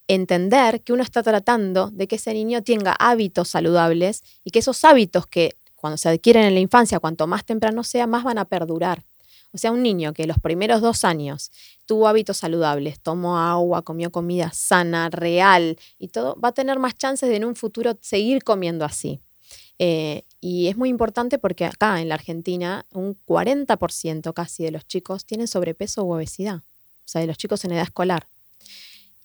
[0.09, 4.85] entender que uno está tratando de que ese niño tenga hábitos saludables y que esos
[4.85, 8.47] hábitos que cuando se adquieren en la infancia, cuanto más temprano sea, más van a
[8.47, 9.05] perdurar.
[9.53, 11.51] O sea, un niño que los primeros dos años
[11.87, 16.95] tuvo hábitos saludables, tomó agua, comió comida sana, real y todo, va a tener más
[16.97, 19.21] chances de en un futuro seguir comiendo así.
[19.79, 24.87] Eh, y es muy importante porque acá en la Argentina un 40% casi de los
[24.87, 26.63] chicos tienen sobrepeso u obesidad, o
[27.07, 28.27] sea, de los chicos en edad escolar.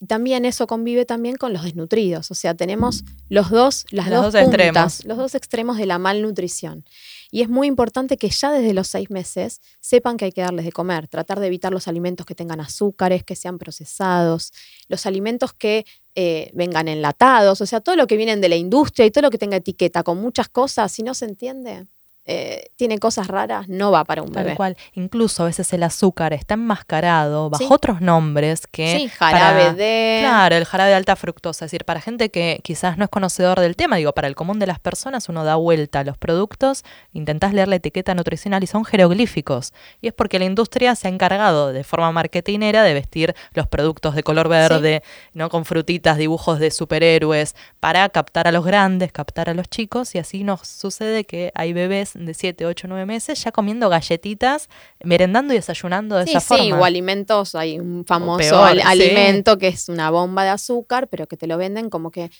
[0.04, 4.36] Y también eso convive también con los desnutridos, o sea, tenemos los dos, las dos,
[4.36, 5.06] extremos.
[5.06, 6.84] los dos extremos de la malnutrición.
[7.32, 10.66] Y es muy importante que ya desde los seis meses sepan que hay que darles
[10.66, 14.52] de comer, tratar de evitar los alimentos que tengan azúcares, que sean procesados,
[14.90, 15.86] los alimentos que
[16.16, 19.32] eh, vengan enlatados, o sea, todo lo que vienen de la industria y todo lo
[19.32, 21.88] que tenga etiqueta con muchas cosas, si no se entiende,
[22.26, 24.56] eh, tiene cosas raras, no va para un Tal bebé.
[24.56, 24.78] cual.
[24.94, 28.98] Incluso a veces el azúcar está enmascarado bajo otros nombres que.
[28.98, 30.20] Sí, jarabe de.
[30.22, 31.66] Claro, el jarabe de alta fructosa.
[31.66, 34.58] Es decir, para gente que quizás no es conocedor del tema, digo, para el común
[34.60, 38.68] de las personas, uno da vuelta a los productos, intentás leer la etiqueta nutricional y
[38.68, 39.74] son jeroglíficos.
[40.00, 44.16] Y es porque la industria se ha encargado de forma marketinera de vestir los productos
[44.16, 45.50] de color verde, ¿no?
[45.50, 50.20] Con frutitas, dibujos de superhéroes, para captar a los grandes, captar a los chicos, y
[50.20, 54.70] así nos sucede que hay bebés de 7, 8, 9 meses ya comiendo galletitas,
[55.04, 56.64] merendando y desayunando de esa forma.
[56.64, 61.38] Sí, o alimentos, hay un famoso alimento que es una bomba de azúcar, pero que
[61.38, 62.32] te lo venden como que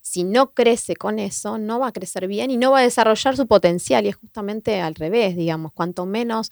[0.00, 3.36] si no crece con eso, no va a crecer bien y no va a desarrollar
[3.36, 4.06] su potencial.
[4.06, 6.50] Y es justamente al revés, digamos, cuanto menos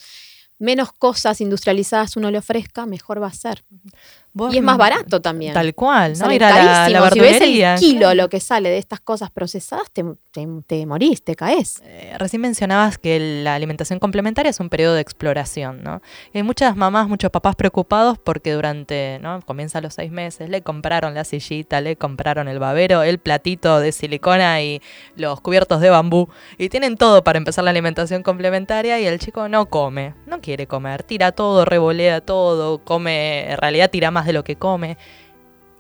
[0.59, 3.65] menos cosas industrializadas uno le ofrezca, mejor va a ser
[4.51, 5.55] y es más barato también.
[5.55, 6.33] Tal cual, ¿no?
[6.33, 10.05] Ir a la, si ves el kilo lo que sale de estas cosas procesadas, te,
[10.67, 11.81] te, morís, te caes.
[11.85, 16.03] Eh, recién mencionabas que la alimentación complementaria es un periodo de exploración, ¿no?
[16.35, 19.41] hay muchas mamás, muchos papás preocupados porque durante, ¿no?
[19.43, 23.93] Comienza los seis meses, le compraron la sillita, le compraron el babero, el platito de
[23.93, 24.83] silicona y
[25.17, 26.29] los cubiertos de bambú.
[26.59, 30.67] Y tienen todo para empezar la alimentación complementaria y el chico no come, no quiere
[30.67, 34.97] comer, tira todo, revolea todo, come, en realidad tira más de lo que come.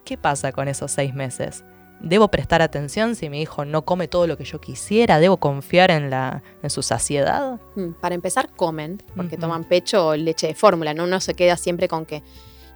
[0.05, 1.65] ¿Qué pasa con esos seis meses?
[2.01, 5.21] ¿Debo prestar atención si mi hijo no come todo lo que yo quisiera?
[5.21, 7.61] ¿Debo confiar en, la, en su saciedad?
[7.77, 11.05] Mm, para empezar, comen, porque toman pecho o leche de fórmula, ¿no?
[11.05, 12.23] Uno se queda siempre con que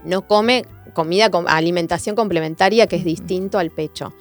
[0.05, 4.15] no come comida, alimentación complementaria que es distinto al pecho.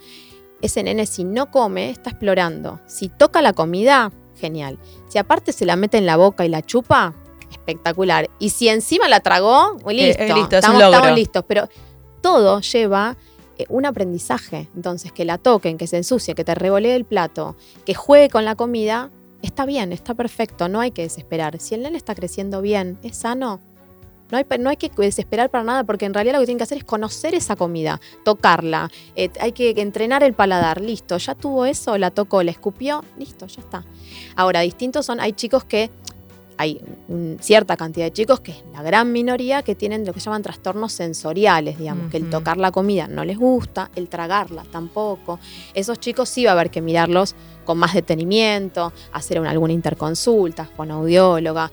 [0.60, 2.80] Ese nene si no come, está explorando.
[2.86, 4.78] Si toca la comida, genial.
[5.08, 7.14] Si aparte se la mete en la boca y la chupa,
[7.50, 8.28] espectacular.
[8.38, 11.44] Y si encima la tragó, eh, listo, listo estamos, listos.
[11.46, 11.68] Pero
[12.20, 13.16] todo lleva
[13.58, 14.68] eh, un aprendizaje.
[14.74, 18.44] Entonces, que la toquen, que se ensucie, que te revolee el plato, que juegue con
[18.44, 19.10] la comida,
[19.42, 21.58] está bien, está perfecto, no hay que desesperar.
[21.60, 23.60] Si el nene está creciendo bien, es sano,
[24.30, 26.64] no hay, no hay, que desesperar para nada porque en realidad lo que tienen que
[26.64, 31.64] hacer es conocer esa comida, tocarla, eh, hay que entrenar el paladar, listo, ya tuvo
[31.64, 33.84] eso, la tocó, la escupió, listo, ya está.
[34.36, 35.90] Ahora, distintos son, hay chicos que
[36.58, 36.80] hay
[37.40, 40.42] cierta cantidad de chicos, que es la gran minoría, que tienen lo que se llaman
[40.42, 45.38] trastornos sensoriales, digamos, que el tocar la comida no les gusta, el tragarla tampoco.
[45.72, 50.90] Esos chicos sí va a haber que mirarlos con más detenimiento, hacer alguna interconsulta con
[50.90, 51.70] audióloga,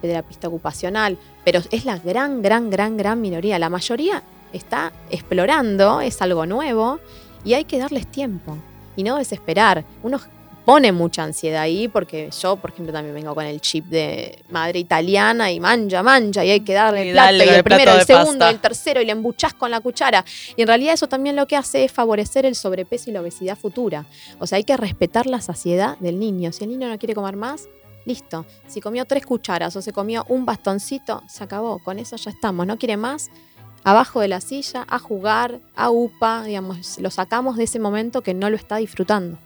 [0.00, 3.58] terapista ocupacional, pero es la gran, gran, gran, gran minoría.
[3.58, 7.00] La mayoría está explorando, es algo nuevo
[7.44, 8.56] y hay que darles tiempo
[8.94, 9.84] y no desesperar.
[10.02, 10.20] Uno
[10.64, 14.78] pone mucha ansiedad ahí, porque yo, por ejemplo, también vengo con el chip de madre
[14.78, 18.48] italiana y mancha, mancha, y hay que darle el plato, y el primero, el segundo,
[18.48, 20.24] el tercero, y le embuchás con la cuchara.
[20.56, 23.56] Y en realidad eso también lo que hace es favorecer el sobrepeso y la obesidad
[23.56, 24.06] futura.
[24.38, 26.52] O sea, hay que respetar la saciedad del niño.
[26.52, 27.68] Si el niño no quiere comer más,
[28.04, 28.46] listo.
[28.66, 31.78] Si comió tres cucharas o se comió un bastoncito, se acabó.
[31.78, 32.66] Con eso ya estamos.
[32.66, 33.30] No quiere más,
[33.84, 38.34] abajo de la silla, a jugar, a UPA, digamos, lo sacamos de ese momento que
[38.34, 39.38] no lo está disfrutando.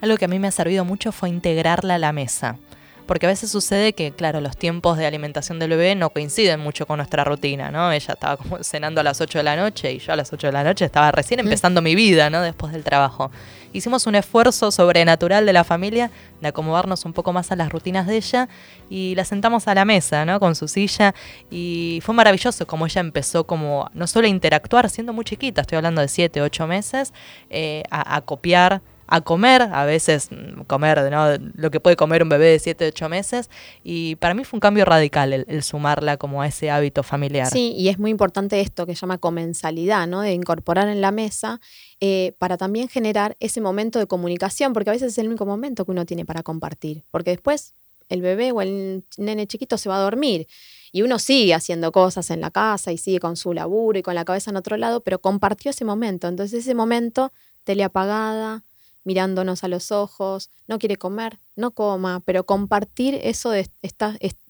[0.00, 2.58] Algo que a mí me ha servido mucho fue integrarla a la mesa.
[3.06, 6.86] Porque a veces sucede que, claro, los tiempos de alimentación del bebé no coinciden mucho
[6.86, 7.92] con nuestra rutina, ¿no?
[7.92, 10.46] Ella estaba como cenando a las 8 de la noche y yo a las 8
[10.46, 12.40] de la noche estaba recién empezando mi vida, ¿no?
[12.40, 13.30] Después del trabajo
[13.74, 18.06] hicimos un esfuerzo sobrenatural de la familia de acomodarnos un poco más a las rutinas
[18.06, 18.48] de ella
[18.88, 20.40] y la sentamos a la mesa, ¿no?
[20.40, 21.14] Con su silla
[21.50, 25.76] y fue maravilloso como ella empezó como no solo a interactuar, siendo muy chiquita, estoy
[25.76, 27.12] hablando de 7, 8 meses,
[27.50, 31.26] eh, a copiar a comer, a veces mm, comer ¿no?
[31.54, 33.50] lo que puede comer un bebé de 7, 8 meses,
[33.82, 37.50] y para mí fue un cambio radical el, sumarla como a ese hábito familiar.
[37.50, 40.20] Sí, y es muy importante esto que se llama comensalidad, ¿no?
[40.20, 41.60] de incorporar en la mesa
[42.00, 45.84] eh, para también generar ese momento de comunicación, porque a veces es el único momento
[45.84, 47.74] que uno tiene para compartir, porque después
[48.08, 50.46] el bebé o el nene chiquito se va a dormir
[50.92, 54.14] y uno sigue haciendo cosas en la casa y sigue con su laburo y con
[54.14, 57.32] la cabeza en otro lado, pero compartió ese momento, entonces ese momento,
[57.64, 58.62] tele apagada,
[59.04, 63.68] mirándonos a los ojos, no quiere comer, no coma, pero compartir eso de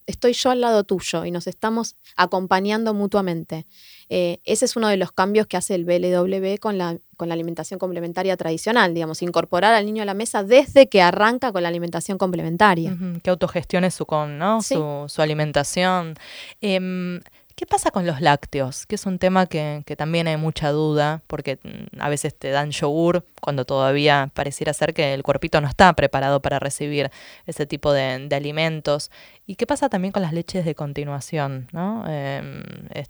[0.07, 3.65] estoy yo al lado tuyo y nos estamos acompañando mutuamente.
[4.09, 7.33] Eh, ese es uno de los cambios que hace el BLW con la, con la
[7.33, 11.69] alimentación complementaria tradicional, digamos, incorporar al niño a la mesa desde que arranca con la
[11.69, 12.95] alimentación complementaria.
[13.23, 14.61] que autogestione su, con, ¿no?
[14.61, 16.15] su, su, alimentación.
[16.61, 17.21] Em,
[17.55, 18.85] ¿Qué pasa con los lácteos?
[18.85, 22.71] Que es un tema que, también hay mucha duda, porque mm, a veces te dan
[22.71, 27.11] yogur cuando todavía pareciera ser que el cuerpito no está preparado para recibir
[27.45, 29.09] ese tipo de, alimentos.
[29.47, 31.69] ¿Y qué pasa también con las leches de continuación?
[31.71, 32.03] ¿no?
[32.09, 32.61] Em,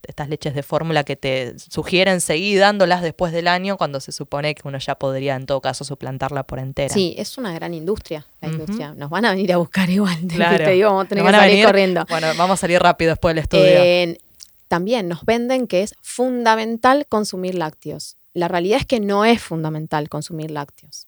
[0.03, 4.53] estas leches de fórmula que te sugieren seguir dándolas después del año cuando se supone
[4.53, 6.93] que uno ya podría en todo caso suplantarla por entera.
[6.93, 8.93] Sí, es una gran industria la industria.
[8.93, 10.15] Nos van a venir a buscar igual.
[10.35, 10.65] Claro.
[10.65, 12.05] Te digo, vamos a tener que salir corriendo.
[12.09, 14.19] Bueno, vamos a salir rápido después del estudio
[14.67, 18.17] también nos venden que es fundamental consumir lácteos.
[18.33, 21.07] La realidad es que no es fundamental consumir lácteos.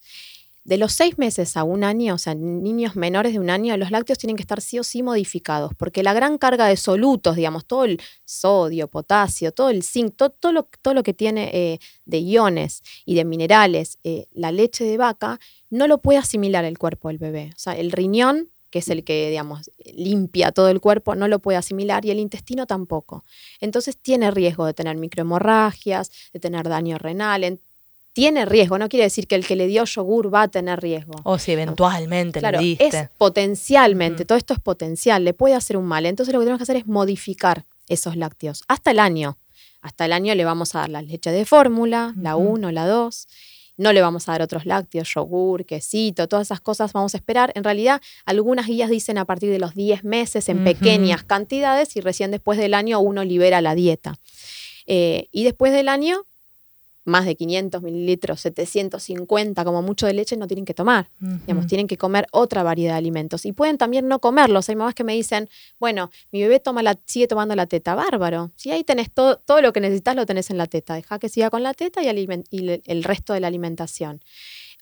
[0.68, 3.90] De los seis meses a un año, o sea, niños menores de un año, los
[3.90, 7.66] lácteos tienen que estar sí o sí modificados, porque la gran carga de solutos, digamos,
[7.66, 12.20] todo el sodio, potasio, todo el zinc, todo, lo, todo lo, que tiene eh, de
[12.20, 15.40] iones y de minerales, eh, la leche de vaca,
[15.70, 17.52] no lo puede asimilar el cuerpo del bebé.
[17.56, 21.40] O sea, el riñón que es el que, digamos, limpia todo el cuerpo, no lo
[21.40, 23.24] puede asimilar y el intestino tampoco.
[23.60, 27.60] Entonces tiene riesgo de tener microhemorragias, de tener daño renal.
[28.14, 31.14] tiene riesgo, no quiere decir que el que le dio yogur va a tener riesgo.
[31.24, 32.88] O si eventualmente le diste.
[32.88, 36.06] Es potencialmente, todo esto es potencial, le puede hacer un mal.
[36.06, 39.38] Entonces lo que tenemos que hacer es modificar esos lácteos hasta el año.
[39.82, 43.28] Hasta el año le vamos a dar la leche de fórmula, la 1, la 2
[43.78, 47.52] no le vamos a dar otros lácteos, yogur, quesito, todas esas cosas vamos a esperar.
[47.56, 52.02] En realidad, algunas guías dicen a partir de los 10 meses en pequeñas cantidades y
[52.02, 54.16] recién después del año uno libera la dieta.
[54.88, 56.24] Eh, y después del año
[57.08, 61.10] más de 500 mililitros, 750 como mucho de leche no tienen que tomar.
[61.20, 63.46] Digamos, tienen que comer otra variedad de alimentos.
[63.46, 64.68] Y pueden también no comerlos.
[64.68, 67.96] Hay mamás que me dicen, bueno, mi bebé toma la, sigue tomando la teta.
[67.96, 68.52] Bárbaro.
[68.58, 70.96] Si ahí tenés todo, todo lo que necesitas, lo tenés en la teta.
[70.96, 74.22] Deja que siga con la teta y, el resto de la alimentación.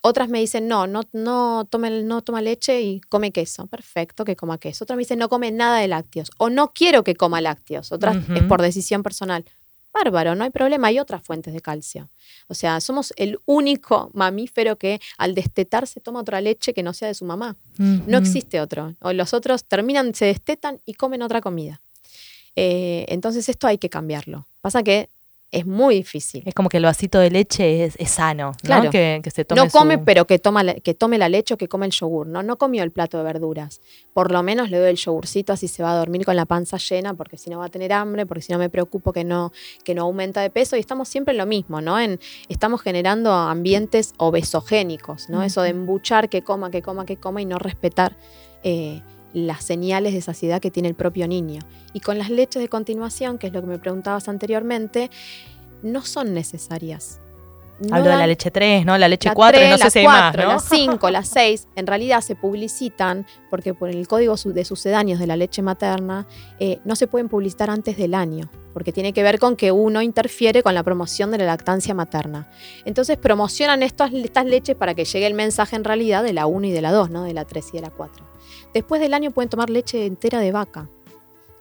[0.01, 3.67] Otras me dicen, no, no, no, tome, no toma leche y come queso.
[3.67, 4.83] Perfecto, que coma queso.
[4.83, 6.31] Otras me dicen, no come nada de lácteos.
[6.37, 7.91] O no quiero que coma lácteos.
[7.91, 9.45] Otras es por decisión personal
[9.95, 12.09] bárbaro, no hay problema, hay otras fuentes de calcio.
[12.47, 17.07] O sea, somos el único mamífero que al destetarse toma otra leche que no sea
[17.07, 17.55] de su mamá.
[17.77, 18.95] No existe otro.
[19.01, 21.81] O los otros terminan, se destetan y comen otra comida.
[22.55, 24.47] Eh, entonces esto hay que cambiarlo.
[24.61, 25.09] Pasa que
[25.51, 26.43] es muy difícil.
[26.45, 28.89] Es como que el vasito de leche es, sano, ¿no?
[28.89, 31.85] Que, se tome no come, pero que, toma, que tome la leche o que come
[31.85, 32.43] el yogur, ¿no?
[32.43, 33.81] No comió el plato de verduras.
[34.13, 36.77] Por lo menos le doy el yogurcito así se va a dormir con la panza
[36.77, 39.53] llena, porque si no va a tener hambre, porque si no me preocupo que no,
[39.83, 40.75] que no aumenta de peso.
[40.75, 41.99] Y estamos siempre en lo mismo, ¿no?
[41.99, 45.43] En, estamos generando ambientes obesogénicos, ¿no?
[45.43, 48.17] Eso de embuchar que coma, que coma, que coma y no respetar.
[48.63, 49.01] Eh,
[49.35, 51.59] las señales de saciedad que tiene el propio niño.
[51.93, 55.11] Y con las leches de continuación, que es lo que me preguntabas anteriormente,
[55.83, 57.19] no son necesarias.
[57.81, 58.97] no Hablo de la leche 3, ¿no?
[58.97, 60.47] La leche la 4, y no tres, sé si hay más, ¿no?
[60.47, 65.27] La 5, la 6, en realidad se publicitan porque por el código de sucedáneos de
[65.27, 66.25] la leche materna
[66.57, 70.01] eh, no se pueden publicitar antes del año, porque tiene que ver con que uno
[70.01, 72.47] interfiere con la promoción de la lactancia materna.
[72.85, 76.67] Entonces promocionan estas, estas leches para que llegue el mensaje en realidad de la 1
[76.67, 77.23] y de la 2, ¿no?
[77.23, 78.34] de la 3 y de la 4.
[78.75, 80.89] Después del año pueden tomar leche entera de vaca,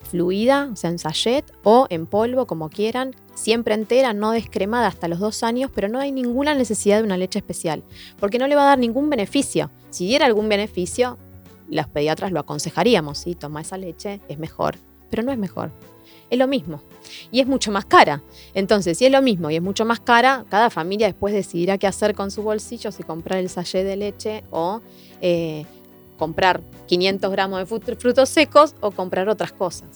[0.03, 5.07] fluida, o sea, en sachet o en polvo, como quieran, siempre entera, no descremada hasta
[5.07, 7.85] los dos años, pero no hay ninguna necesidad de una leche especial,
[8.19, 9.71] porque no le va a dar ningún beneficio.
[9.91, 11.17] Si diera algún beneficio,
[11.71, 14.75] los pediatras lo aconsejaríamos, sí, toma esa leche, es mejor,
[15.09, 15.71] pero no es mejor.
[16.31, 16.81] Es lo mismo.
[17.31, 18.23] Y es mucho más cara.
[18.55, 21.87] Entonces, si es lo mismo y es mucho más cara, cada familia después decidirá qué
[21.87, 24.81] hacer con su bolsillo, si comprar el sachet de leche o
[25.21, 25.65] eh,
[26.17, 29.89] comprar 500 gramos de frut- frutos secos o comprar otras cosas.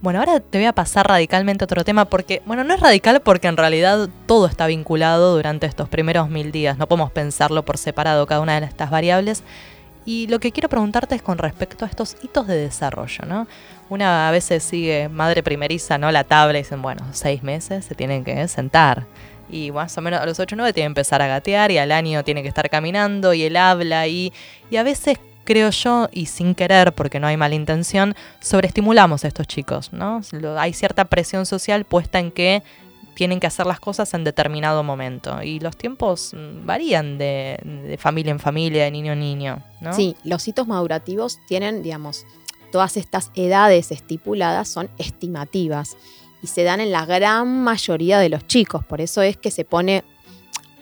[0.00, 3.20] Bueno, ahora te voy a pasar radicalmente a otro tema porque, bueno, no es radical
[3.20, 6.78] porque en realidad todo está vinculado durante estos primeros mil días.
[6.78, 9.42] No podemos pensarlo por separado cada una de estas variables.
[10.04, 13.46] Y lo que quiero preguntarte es con respecto a estos hitos de desarrollo, ¿no?
[13.88, 16.10] Una a veces sigue madre primeriza, ¿no?
[16.10, 19.06] La tabla y dicen, bueno, seis meses se tienen que sentar.
[19.52, 21.78] Y más o menos a los 8 o 9 tiene que empezar a gatear y
[21.78, 24.32] al año tiene que estar caminando y él habla y,
[24.70, 29.28] y a veces creo yo, y sin querer porque no hay mala intención, sobreestimulamos a
[29.28, 30.20] estos chicos, ¿no?
[30.56, 32.62] Hay cierta presión social puesta en que
[33.14, 35.42] tienen que hacer las cosas en determinado momento.
[35.42, 39.62] Y los tiempos mm, varían de, familia en familia, de niño en niño.
[39.92, 42.24] Sí, los hitos madurativos tienen, digamos,
[42.70, 45.96] todas estas edades estipuladas son estimativas
[46.42, 48.84] y se dan en la gran mayoría de los chicos.
[48.84, 50.04] Por eso es que se pone,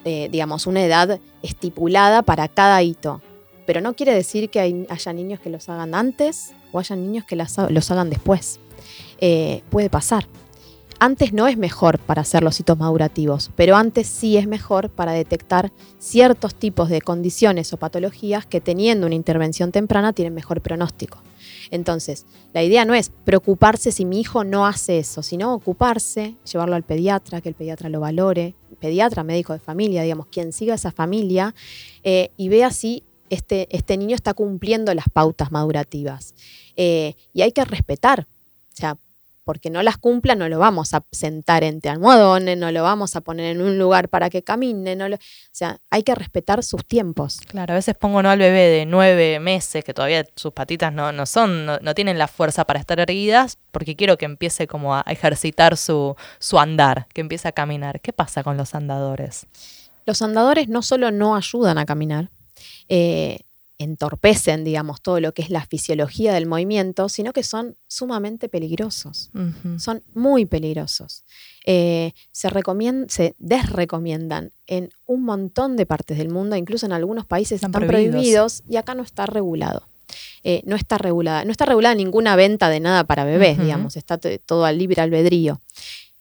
[0.05, 3.21] eh, digamos, una edad estipulada para cada hito.
[3.67, 7.25] Pero no quiere decir que hay- haya niños que los hagan antes o haya niños
[7.25, 8.59] que los hagan después.
[9.21, 10.27] Eh, puede pasar.
[11.03, 15.13] Antes no es mejor para hacer los hitos madurativos, pero antes sí es mejor para
[15.13, 21.23] detectar ciertos tipos de condiciones o patologías que teniendo una intervención temprana tienen mejor pronóstico.
[21.71, 26.77] Entonces, la idea no es preocuparse si mi hijo no hace eso, sino ocuparse, llevarlo
[26.77, 30.91] al pediatra, que el pediatra lo valore, pediatra, médico de familia, digamos, quien siga esa
[30.91, 31.55] familia
[32.03, 36.35] eh, y vea si este, este niño está cumpliendo las pautas madurativas.
[36.77, 38.27] Eh, y hay que respetar,
[38.73, 38.99] o sea,
[39.45, 43.21] porque no las cumpla, no lo vamos a sentar entre almohadones, no lo vamos a
[43.21, 45.19] poner en un lugar para que camine, no lo- o
[45.53, 47.41] sea, hay que respetar sus tiempos.
[47.47, 51.13] Claro, a veces pongo no al bebé de nueve meses, que todavía sus patitas no,
[51.13, 54.95] no son, no, no tienen la fuerza para estar erguidas, porque quiero que empiece como
[54.95, 58.01] a ejercitar su, su andar, que empiece a caminar.
[58.01, 59.47] ¿Qué pasa con los andadores?
[60.07, 62.31] Los andadores no solo no ayudan a caminar,
[62.89, 63.41] eh,
[63.83, 69.31] entorpecen, digamos, todo lo que es la fisiología del movimiento, sino que son sumamente peligrosos.
[69.79, 71.25] Son muy peligrosos.
[71.67, 77.27] Eh, se, recomien- se desrecomiendan en un montón de partes del mundo, incluso en algunos
[77.27, 78.13] países Están están, prohibidos.
[78.15, 78.63] prohibidos.
[78.69, 79.87] y acá no está regulado.
[80.43, 81.45] Eh, no está regulada.
[81.45, 85.61] No está regulada ninguna venta de nada para bebés, digamos, está todo al libre albedrío.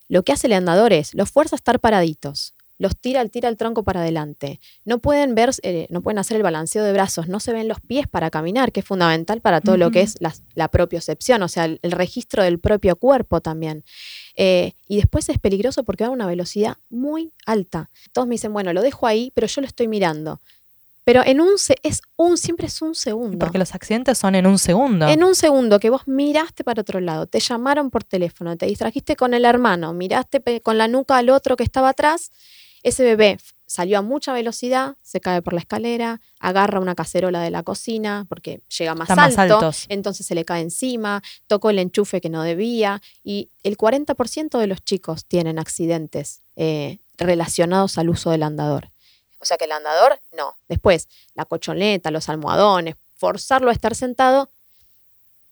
[0.07, 3.57] Lo que hace el andador es, los fuerza a estar paraditos, los tira, tira el
[3.57, 4.59] tronco para adelante.
[4.85, 7.79] No pueden ver, eh, no pueden hacer el balanceo de brazos, no se ven los
[7.81, 11.47] pies para caminar, que es fundamental para todo lo que es la, la propiocepción, o
[11.47, 13.83] sea, el, el registro del propio cuerpo también.
[14.35, 17.89] Eh, y después es peligroso porque va a una velocidad muy alta.
[18.13, 20.39] Todos me dicen, bueno, lo dejo ahí, pero yo lo estoy mirando.
[21.03, 23.39] Pero en un se- es un, siempre es un segundo.
[23.39, 25.07] Porque los accidentes son en un segundo.
[25.07, 29.15] En un segundo que vos miraste para otro lado, te llamaron por teléfono, te distrajiste
[29.15, 32.31] con el hermano, miraste con la nuca al otro que estaba atrás,
[32.83, 37.51] ese bebé salió a mucha velocidad, se cae por la escalera, agarra una cacerola de
[37.51, 42.29] la cocina porque llega más, alto, entonces se le cae encima, tocó el enchufe que
[42.29, 48.43] no debía y el 40% de los chicos tienen accidentes eh, relacionados al uso del
[48.43, 48.89] andador.
[49.39, 50.57] O sea que el andador, no.
[50.67, 54.49] Después, la cochoneta, los almohadones, forzarlo a estar sentado,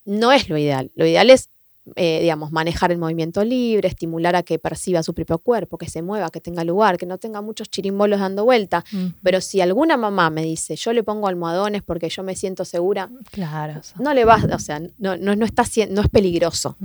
[0.05, 0.91] no es lo ideal.
[0.95, 1.49] Lo ideal es,
[1.95, 6.01] eh, digamos, manejar el movimiento libre, estimular a que perciba su propio cuerpo, que se
[6.01, 8.83] mueva, que tenga lugar, que no tenga muchos chirimbolos dando vuelta.
[9.23, 13.09] Pero si alguna mamá me dice, yo le pongo almohadones porque yo me siento segura,
[13.31, 13.79] Claro.
[13.79, 13.95] eso.
[13.99, 16.75] no le va, o sea, no, no, no está, no es peligroso.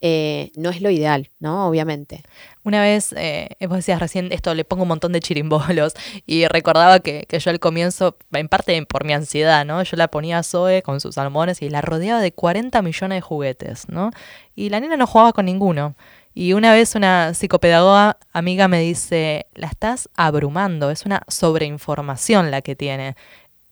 [0.00, 1.68] Eh, no es lo ideal, ¿no?
[1.68, 2.22] Obviamente.
[2.64, 5.94] Una vez, eh, vos decías recién, esto le pongo un montón de chirimbolos
[6.26, 9.82] y recordaba que, que yo al comienzo, en parte por mi ansiedad, ¿no?
[9.82, 13.20] Yo la ponía a Zoe con sus almohadones y la rodeaba de 40 millones de
[13.20, 14.10] juguetes, ¿no?
[14.54, 15.94] Y la nena no jugaba con ninguno.
[16.34, 22.62] Y una vez una psicopedagoga amiga me dice, la estás abrumando, es una sobreinformación la
[22.62, 23.16] que tiene.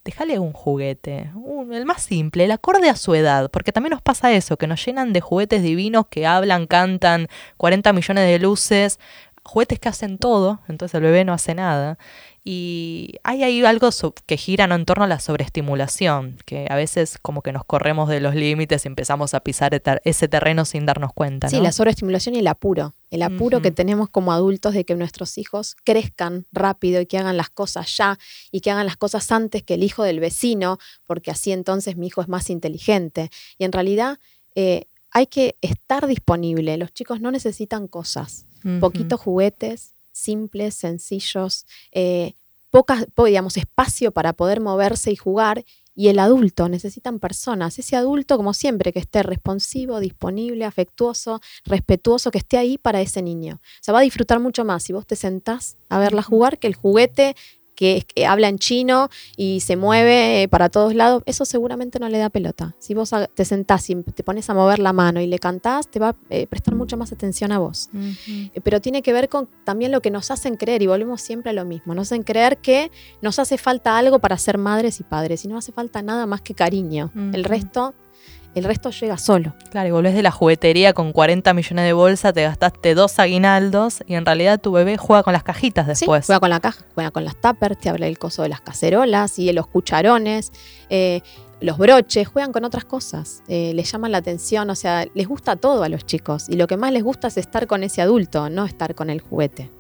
[0.05, 1.31] Déjale un juguete,
[1.73, 4.85] el más simple, el acorde a su edad, porque también nos pasa eso, que nos
[4.85, 8.99] llenan de juguetes divinos que hablan, cantan, 40 millones de luces.
[9.43, 11.99] juguetes que hacen todo, entonces el bebé no hace nada.
[12.43, 13.91] Y hay ahí algo
[14.26, 18.20] que gira en torno a la sobreestimulación, que a veces como que nos corremos de
[18.20, 21.49] los límites y empezamos a pisar ese terreno sin darnos cuenta.
[21.49, 22.95] Sí, la sobreestimulación y el apuro.
[23.11, 27.36] El apuro que tenemos como adultos de que nuestros hijos crezcan rápido y que hagan
[27.36, 28.18] las cosas ya
[28.51, 32.07] y que hagan las cosas antes que el hijo del vecino, porque así entonces mi
[32.07, 33.30] hijo es más inteligente.
[33.59, 34.18] Y en realidad
[34.55, 36.76] eh, hay que estar disponible.
[36.76, 38.47] Los chicos no necesitan cosas,
[38.80, 42.35] poquitos juguetes, simples, sencillos, eh,
[42.71, 45.64] pocas, digamos, espacio para poder moverse y jugar.
[45.95, 52.31] Y el adulto necesitan personas, ese adulto como siempre que esté responsivo, disponible, afectuoso, respetuoso,
[52.31, 53.57] que esté ahí para ese niño.
[53.57, 56.68] O sea, va a disfrutar mucho más si vos te sentás a verla jugar que
[56.68, 57.35] el juguete
[57.81, 62.18] que, habla en chino y se mueve eh, para todos lados, eso seguramente no le
[62.18, 62.74] da pelota.
[62.78, 65.99] Si vos te sentás y te pones a mover la mano y le cantás, te
[65.99, 67.89] va a eh, prestar mucha más atención a vos.
[67.95, 71.51] Eh, pero tiene que ver con también lo que nos hacen creer, y volvemos siempre
[71.51, 72.91] a lo mismo, nos hacen creer que
[73.22, 76.43] nos hace falta algo para ser madres y padres, y no hace falta nada más
[76.43, 77.11] que cariño.
[77.33, 77.95] El resto
[78.55, 79.55] el resto llega solo.
[79.70, 84.03] Claro, y volvés de la juguetería con 40 millones de bolsa, te gastaste dos aguinaldos
[84.07, 86.26] y en realidad tu bebé juega con las cajitas después.
[86.26, 89.38] juega con la caja, juega con las tuppers, te habla el coso de las cacerolas
[89.38, 90.53] y de los cucharones.
[90.88, 91.20] Eh,
[91.61, 95.57] los broches, juegan con otras cosas, eh, les llaman la atención, o sea, les gusta
[95.57, 98.48] todo a los chicos y lo que más les gusta es estar con ese adulto,
[98.48, 99.70] no estar con el juguete.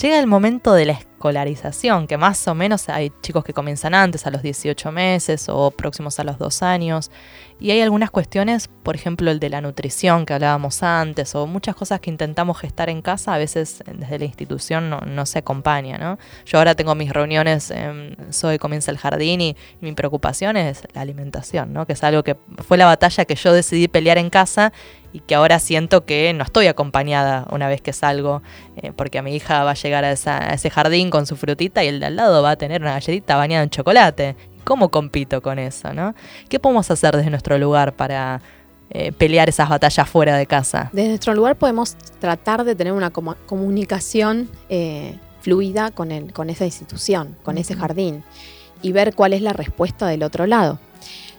[0.00, 0.92] Llega el momento de la
[1.24, 5.70] escolarización, que más o menos hay chicos que comienzan antes, a los 18 meses o
[5.70, 7.10] próximos a los 2 años,
[7.58, 11.74] y hay algunas cuestiones, por ejemplo, el de la nutrición que hablábamos antes, o muchas
[11.76, 16.18] cosas que intentamos gestar en casa, a veces desde la institución no, se acompaña, ¿no?
[16.44, 21.00] Yo ahora tengo mis reuniones, en Soy comienza el jardín y, mi preocupación es la
[21.00, 21.86] alimentación, ¿no?
[21.86, 24.72] Que es algo que fue la batalla que yo decidí pelear en casa
[25.14, 28.42] y que ahora siento que no estoy acompañada una vez que salgo,
[28.76, 31.86] eh, porque a mi hija va a llegar a, ese jardín con su frutita y
[31.86, 34.34] el de al lado va a tener una galletita bañada en chocolate.
[34.64, 35.94] ¿Cómo compito con eso?
[35.94, 36.16] ¿no?
[36.48, 38.40] ¿Qué podemos hacer desde nuestro lugar para
[38.90, 40.90] eh, pelear esas batallas fuera de casa?
[40.92, 46.64] Desde nuestro lugar podemos tratar de tener una comunicación eh, fluida con, el, con esa
[46.64, 48.24] institución, con ese jardín,
[48.82, 50.80] y ver cuál es la respuesta del otro lado.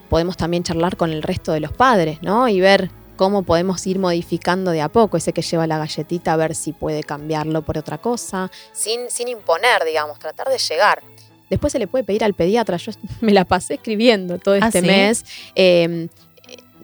[0.09, 2.47] Podemos también charlar con el resto de los padres, ¿no?
[2.47, 6.37] Y ver cómo podemos ir modificando de a poco ese que lleva la galletita, a
[6.37, 11.01] ver si puede cambiarlo por otra cosa, sin, sin imponer, digamos, tratar de llegar.
[11.49, 12.77] Después se le puede pedir al pediatra.
[12.77, 12.91] Yo
[13.21, 15.25] me la pasé escribiendo todo ¿Ah, este mes.
[15.53, 16.09] Em,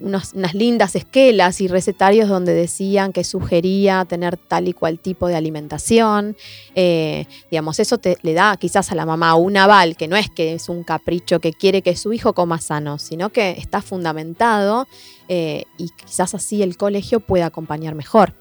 [0.02, 5.36] unas lindas esquelas y recetarios donde decían que sugería tener tal y cual tipo de
[5.36, 6.36] alimentación.
[6.76, 10.30] Eh, digamos, eso te, le da quizás a la mamá un aval, que no es
[10.30, 14.88] que es un capricho que quiere que su hijo coma sano, sino que está fundamentado
[15.34, 18.34] eh, y quizás así el colegio pueda acompañar mejor.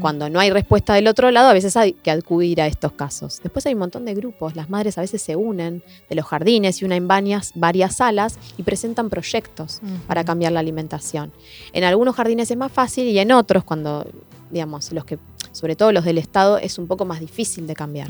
[0.00, 3.40] Cuando no hay respuesta del otro lado, a veces hay que acudir a estos casos.
[3.42, 4.54] Después hay un montón de grupos.
[4.54, 8.62] Las madres a veces se unen de los jardines y unen varias, varias salas y
[8.62, 11.32] presentan proyectos para cambiar la alimentación.
[11.72, 14.06] En algunos jardines es más fácil y en otros, cuando,
[14.50, 15.18] digamos, los que,
[15.50, 18.08] sobre todo los del Estado, es un poco más difícil de cambiar.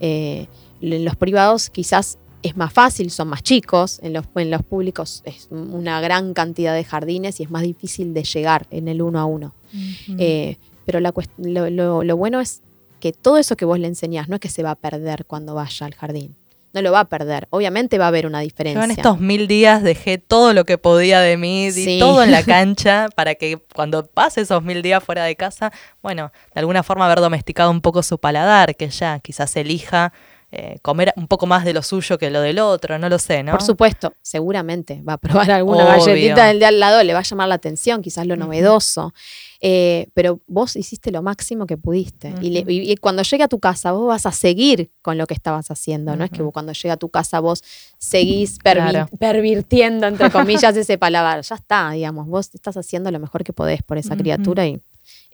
[0.00, 0.48] Eh,
[0.80, 5.22] en los privados quizás es más fácil, son más chicos, en los, en los públicos
[5.24, 9.20] es una gran cantidad de jardines y es más difícil de llegar en el uno
[9.20, 9.54] a uno.
[10.18, 12.60] Eh, pero la, lo, lo, bueno es
[13.00, 15.54] que todo eso que vos le enseñás no es que se va a perder cuando
[15.54, 16.34] vaya al jardín.
[16.74, 17.48] No lo va a perder.
[17.50, 18.80] Obviamente va a haber una diferencia.
[18.80, 22.30] Yo en estos mil días dejé todo lo que podía de mí, di todo en
[22.30, 25.70] la cancha para que cuando pase esos mil días fuera de casa,
[26.02, 30.14] bueno, de alguna forma haber domesticado un poco su paladar, que ya quizás elija
[30.54, 33.42] eh, comer un poco más de lo suyo que lo del otro, no lo sé,
[33.42, 33.52] ¿no?
[33.52, 37.22] Por supuesto, seguramente va a probar alguna galletita del de al lado, le va a
[37.22, 39.14] llamar la atención, quizás lo novedoso.
[39.62, 42.34] Eh, pero vos hiciste lo máximo que pudiste.
[42.42, 46.16] y, cuando llegue a tu casa, vos vas a seguir con lo que estabas haciendo.
[46.16, 47.64] No es que cuando llegue a tu casa vos
[47.96, 48.58] seguís
[49.18, 51.40] pervirtiendo, entre comillas, ese palabra.
[51.40, 54.82] Ya está, digamos, vos estás haciendo lo mejor que podés por esa criatura y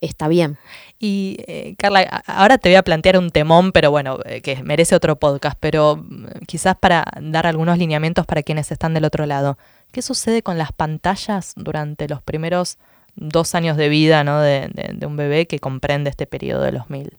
[0.01, 0.59] está bien.
[0.99, 4.95] Y eh, Carla, ahora te voy a plantear un temón, pero bueno, eh, que merece
[4.95, 9.59] otro podcast, pero mm, quizás para dar algunos lineamientos para quienes están del otro lado.
[9.93, 12.79] ¿Qué sucede con las pantallas durante los primeros
[13.17, 14.41] dos años de vida ¿no?
[14.41, 14.71] de,
[15.07, 17.17] un bebé que comprende este periodo de los mil?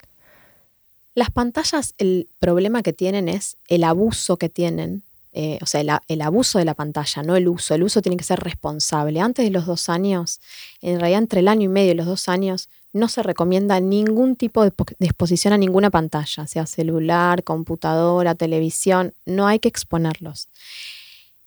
[1.16, 6.22] Las pantallas, el problema que tienen es el abuso que tienen eh, o sea, el,
[6.22, 7.76] abuso de la pantalla, no el uso.
[7.76, 9.22] El uso tiene que ser responsable.
[9.22, 10.40] Antes de los dos años,
[10.82, 14.36] en realidad entre el año y medio y los dos años, no se recomienda ningún
[14.36, 20.48] tipo de, exposición a ninguna pantalla, sea celular, computadora, televisión, no hay que exponerlos.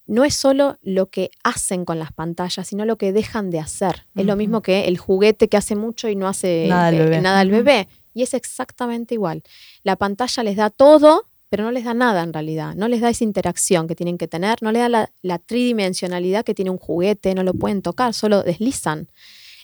[0.07, 4.05] No es solo lo que hacen con las pantallas, sino lo que dejan de hacer.
[4.14, 7.89] Es lo mismo que el juguete que hace mucho y no hace nada al bebé.
[8.14, 9.43] Y es exactamente igual.
[9.85, 12.74] La pantalla les da todo, pero no les da nada en realidad.
[12.76, 16.55] No les da esa interacción que tienen que tener, no les da la, tridimensionalidad que
[16.55, 19.11] tiene un juguete, no lo pueden tocar, solo deslizan.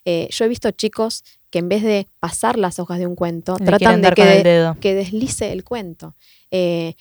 [0.05, 3.57] Eh, yo he visto chicos que en vez de pasar las hojas de un cuento,
[3.57, 4.13] tratan de
[4.79, 6.15] que, deslice el cuento.
[6.51, 6.93] Eh,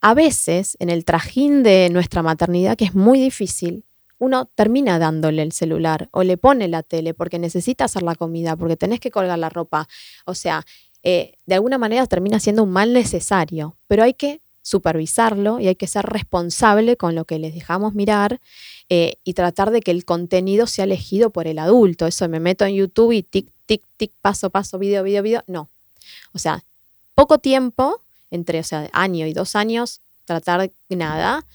[0.00, 3.86] a veces, en el trajín de nuestra maternidad, que es muy difícil,
[4.18, 8.56] uno termina dándole el celular o le pone la tele porque necesita hacer la comida,
[8.56, 9.88] porque tenés que colgar la ropa.
[10.24, 10.64] O sea,
[11.08, 15.76] eh, de alguna manera termina siendo un mal necesario, pero hay que supervisarlo y hay
[15.76, 18.40] que ser responsable con lo que les dejamos mirar
[18.88, 22.08] eh, y tratar de que el contenido sea elegido por el adulto.
[22.08, 25.44] Eso me meto en YouTube y tic, tic, tic, paso, paso, video, video, video.
[25.46, 25.68] No.
[26.32, 26.64] O sea,
[27.14, 28.00] poco tiempo,
[28.32, 31.46] entre o sea, año y dos años, tratar nada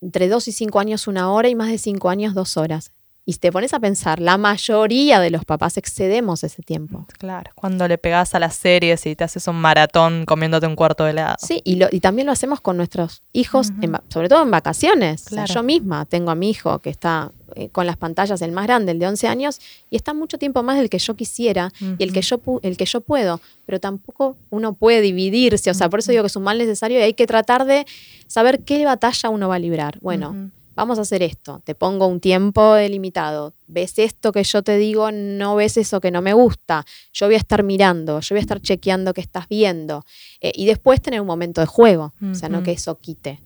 [0.00, 2.92] entre dos y cinco años una hora y más de cinco años dos horas.
[3.26, 7.06] Y te pones a pensar, la mayoría de los papás excedemos ese tiempo.
[7.18, 11.04] Claro, cuando le pegas a las series y te haces un maratón comiéndote un cuarto
[11.04, 11.36] de helado.
[11.38, 13.68] Sí, y, y también lo hacemos con nuestros hijos,
[14.08, 15.26] sobre todo en vacaciones.
[15.46, 18.92] yo misma tengo a mi hijo que está eh, con las pantallas, el más grande,
[18.92, 19.60] el de 11 años,
[19.90, 22.84] y está mucho tiempo más del que yo quisiera y el que yo, el que
[22.84, 26.44] yo puedo, pero tampoco uno puede dividirse, o sea, por eso digo que es un
[26.44, 27.86] mal necesario y hay que tratar de
[28.26, 29.98] saber qué batalla uno va a librar.
[30.00, 30.50] Bueno
[30.80, 35.12] vamos a hacer esto, te pongo un tiempo delimitado, ves esto que yo te digo,
[35.12, 38.40] no ves eso que no me gusta, yo voy a estar mirando, yo voy a
[38.40, 40.06] estar chequeando qué estás viendo
[40.40, 43.40] eh, y después tener un momento de juego, o sea, no que eso quite.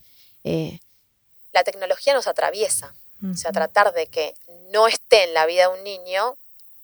[0.45, 0.79] Eh,
[1.53, 2.95] la tecnología nos atraviesa,
[3.29, 4.35] o sea, tratar de que
[4.71, 6.37] no esté en la vida de un niño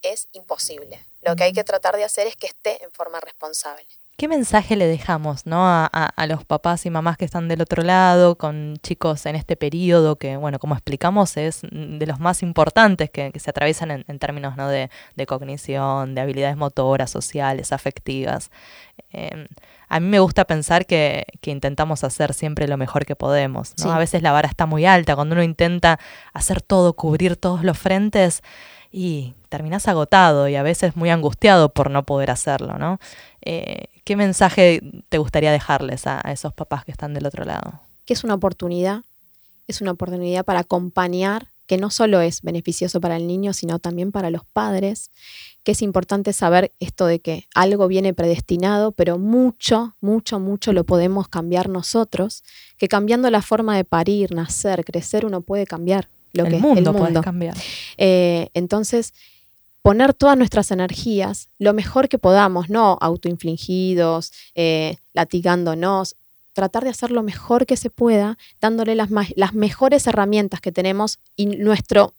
[0.02, 1.00] es imposible.
[1.22, 3.86] Lo que hay que tratar de hacer es que esté en forma responsable.
[4.20, 5.62] ¿Qué mensaje le dejamos ¿no?
[5.66, 10.16] A, los papás y mamás que están del otro lado, con chicos en este periodo
[10.16, 14.68] que, bueno, como explicamos, es de los más importantes que, se atraviesan en, términos ¿no?
[14.68, 14.90] de,
[15.26, 18.50] cognición, de habilidades motoras, sociales, afectivas?
[19.10, 19.48] Em,
[19.88, 23.72] a mí me gusta pensar que, intentamos hacer siempre lo mejor que podemos.
[23.82, 23.90] ¿no?
[23.90, 25.98] A veces la vara está muy alta, cuando uno intenta
[26.34, 28.42] hacer todo, cubrir todos los frentes
[28.90, 32.98] y terminás agotado y a veces muy angustiado por no poder hacerlo, ¿no?
[33.42, 37.80] Eh, ¿Qué mensaje te gustaría dejarles a, esos papás que están del otro lado?
[38.04, 39.02] Que es una oportunidad,
[39.68, 44.10] es una oportunidad para acompañar, que no solo es beneficioso para el niño, sino también
[44.10, 45.10] para los padres,
[45.62, 50.82] que es importante saber esto de que algo viene predestinado, pero mucho, mucho, mucho lo
[50.82, 52.42] podemos cambiar nosotros,
[52.76, 56.90] que cambiando la forma de parir, nacer, crecer, uno puede cambiar lo el que mundo
[56.90, 57.22] el mundo.
[57.22, 57.56] cambiar.
[57.96, 59.14] Eh, entonces,
[59.82, 66.16] poner todas nuestras energías lo mejor que podamos, no autoinfligidos, eh, latigándonos,
[66.52, 71.18] tratar de hacer lo mejor que se pueda, dándole las, las mejores herramientas que tenemos
[71.36, 72.14] y nuestro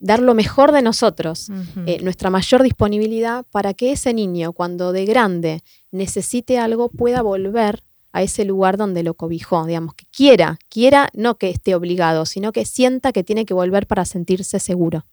[0.00, 1.50] dar lo mejor de nosotros,
[1.86, 7.82] eh, nuestra mayor disponibilidad para que ese niño, cuando de grande necesite algo, pueda volver
[8.12, 12.52] a ese lugar donde lo cobijó, digamos, que quiera, quiera, no que esté obligado, sino
[12.52, 15.06] que sienta que tiene que volver para sentirse seguro.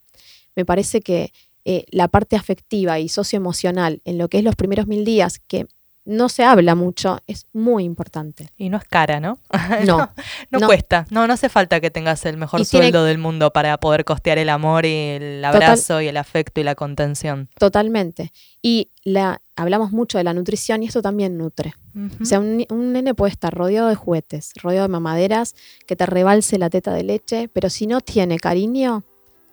[0.55, 1.33] Me parece que
[1.65, 5.67] eh, la parte afectiva y socioemocional en lo que es los primeros mil días, que
[6.05, 8.49] no se habla mucho, es muy importante.
[8.57, 9.39] Y no es cara, ¿no?
[9.85, 10.11] No,
[10.51, 11.05] no, cuesta.
[11.09, 14.49] No, no hace falta que tengas el mejor sueldo del mundo para poder costear el
[14.49, 17.49] amor y el abrazo y el afecto y la contención.
[17.57, 18.31] Totalmente.
[18.61, 21.73] Y la, hablamos mucho de la nutrición y eso también nutre.
[22.21, 25.55] O sea, un, un, nene puede estar rodeado de juguetes, rodeado de mamaderas,
[25.87, 29.03] que te rebalse la teta de leche, pero si no tiene cariño,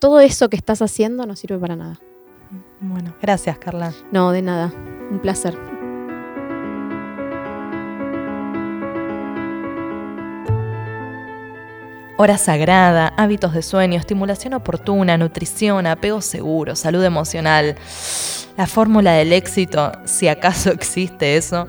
[0.00, 2.00] todo eso que estás haciendo no sirve para nada.
[2.80, 3.94] Bueno, gracias Carla.
[4.11, 4.72] No, de nada.
[5.11, 5.57] Un placer.
[12.17, 17.77] Hora sagrada, hábitos de sueño, estimulación oportuna, nutrición, apego seguro, salud emocional.
[18.57, 21.69] La fórmula del éxito, si acaso existe eso,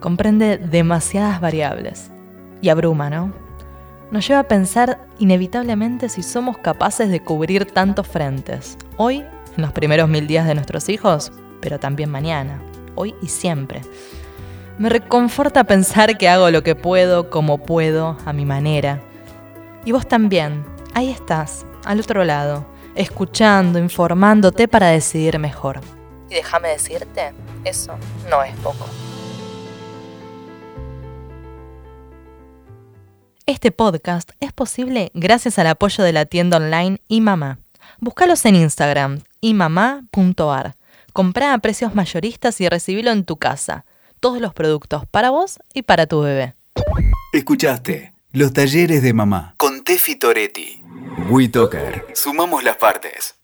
[0.00, 2.10] comprende demasiadas variables.
[2.60, 3.46] Y abruma, ¿no?
[4.10, 9.24] nos lleva a pensar inevitablemente si somos capaces de cubrir tantos frentes, hoy,
[9.56, 12.60] en los primeros mil días de nuestros hijos, pero también mañana,
[12.94, 13.82] hoy y siempre.
[14.78, 19.00] Me reconforta pensar que hago lo que puedo, como puedo, a mi manera.
[19.86, 22.66] Y vos también, ahí estás, al otro lado,
[22.96, 25.80] escuchando, informándote para decidir mejor.
[26.28, 27.32] Y déjame decirte,
[27.62, 27.96] eso
[28.28, 28.84] no es poco.
[33.46, 37.60] Este podcast es posible gracias al apoyo de la tienda online iMamá.
[38.00, 40.74] Búscalos en Instagram, imamá.ar.
[41.12, 43.84] Comprá a precios mayoristas y recibilo en tu casa.
[44.18, 46.56] Todos los productos para vos y para tu bebé.
[47.32, 50.82] Escuchaste Los Talleres de Mamá con Tefi Toretti.
[51.30, 52.04] WeToker.
[52.12, 53.34] Sumamos las partes.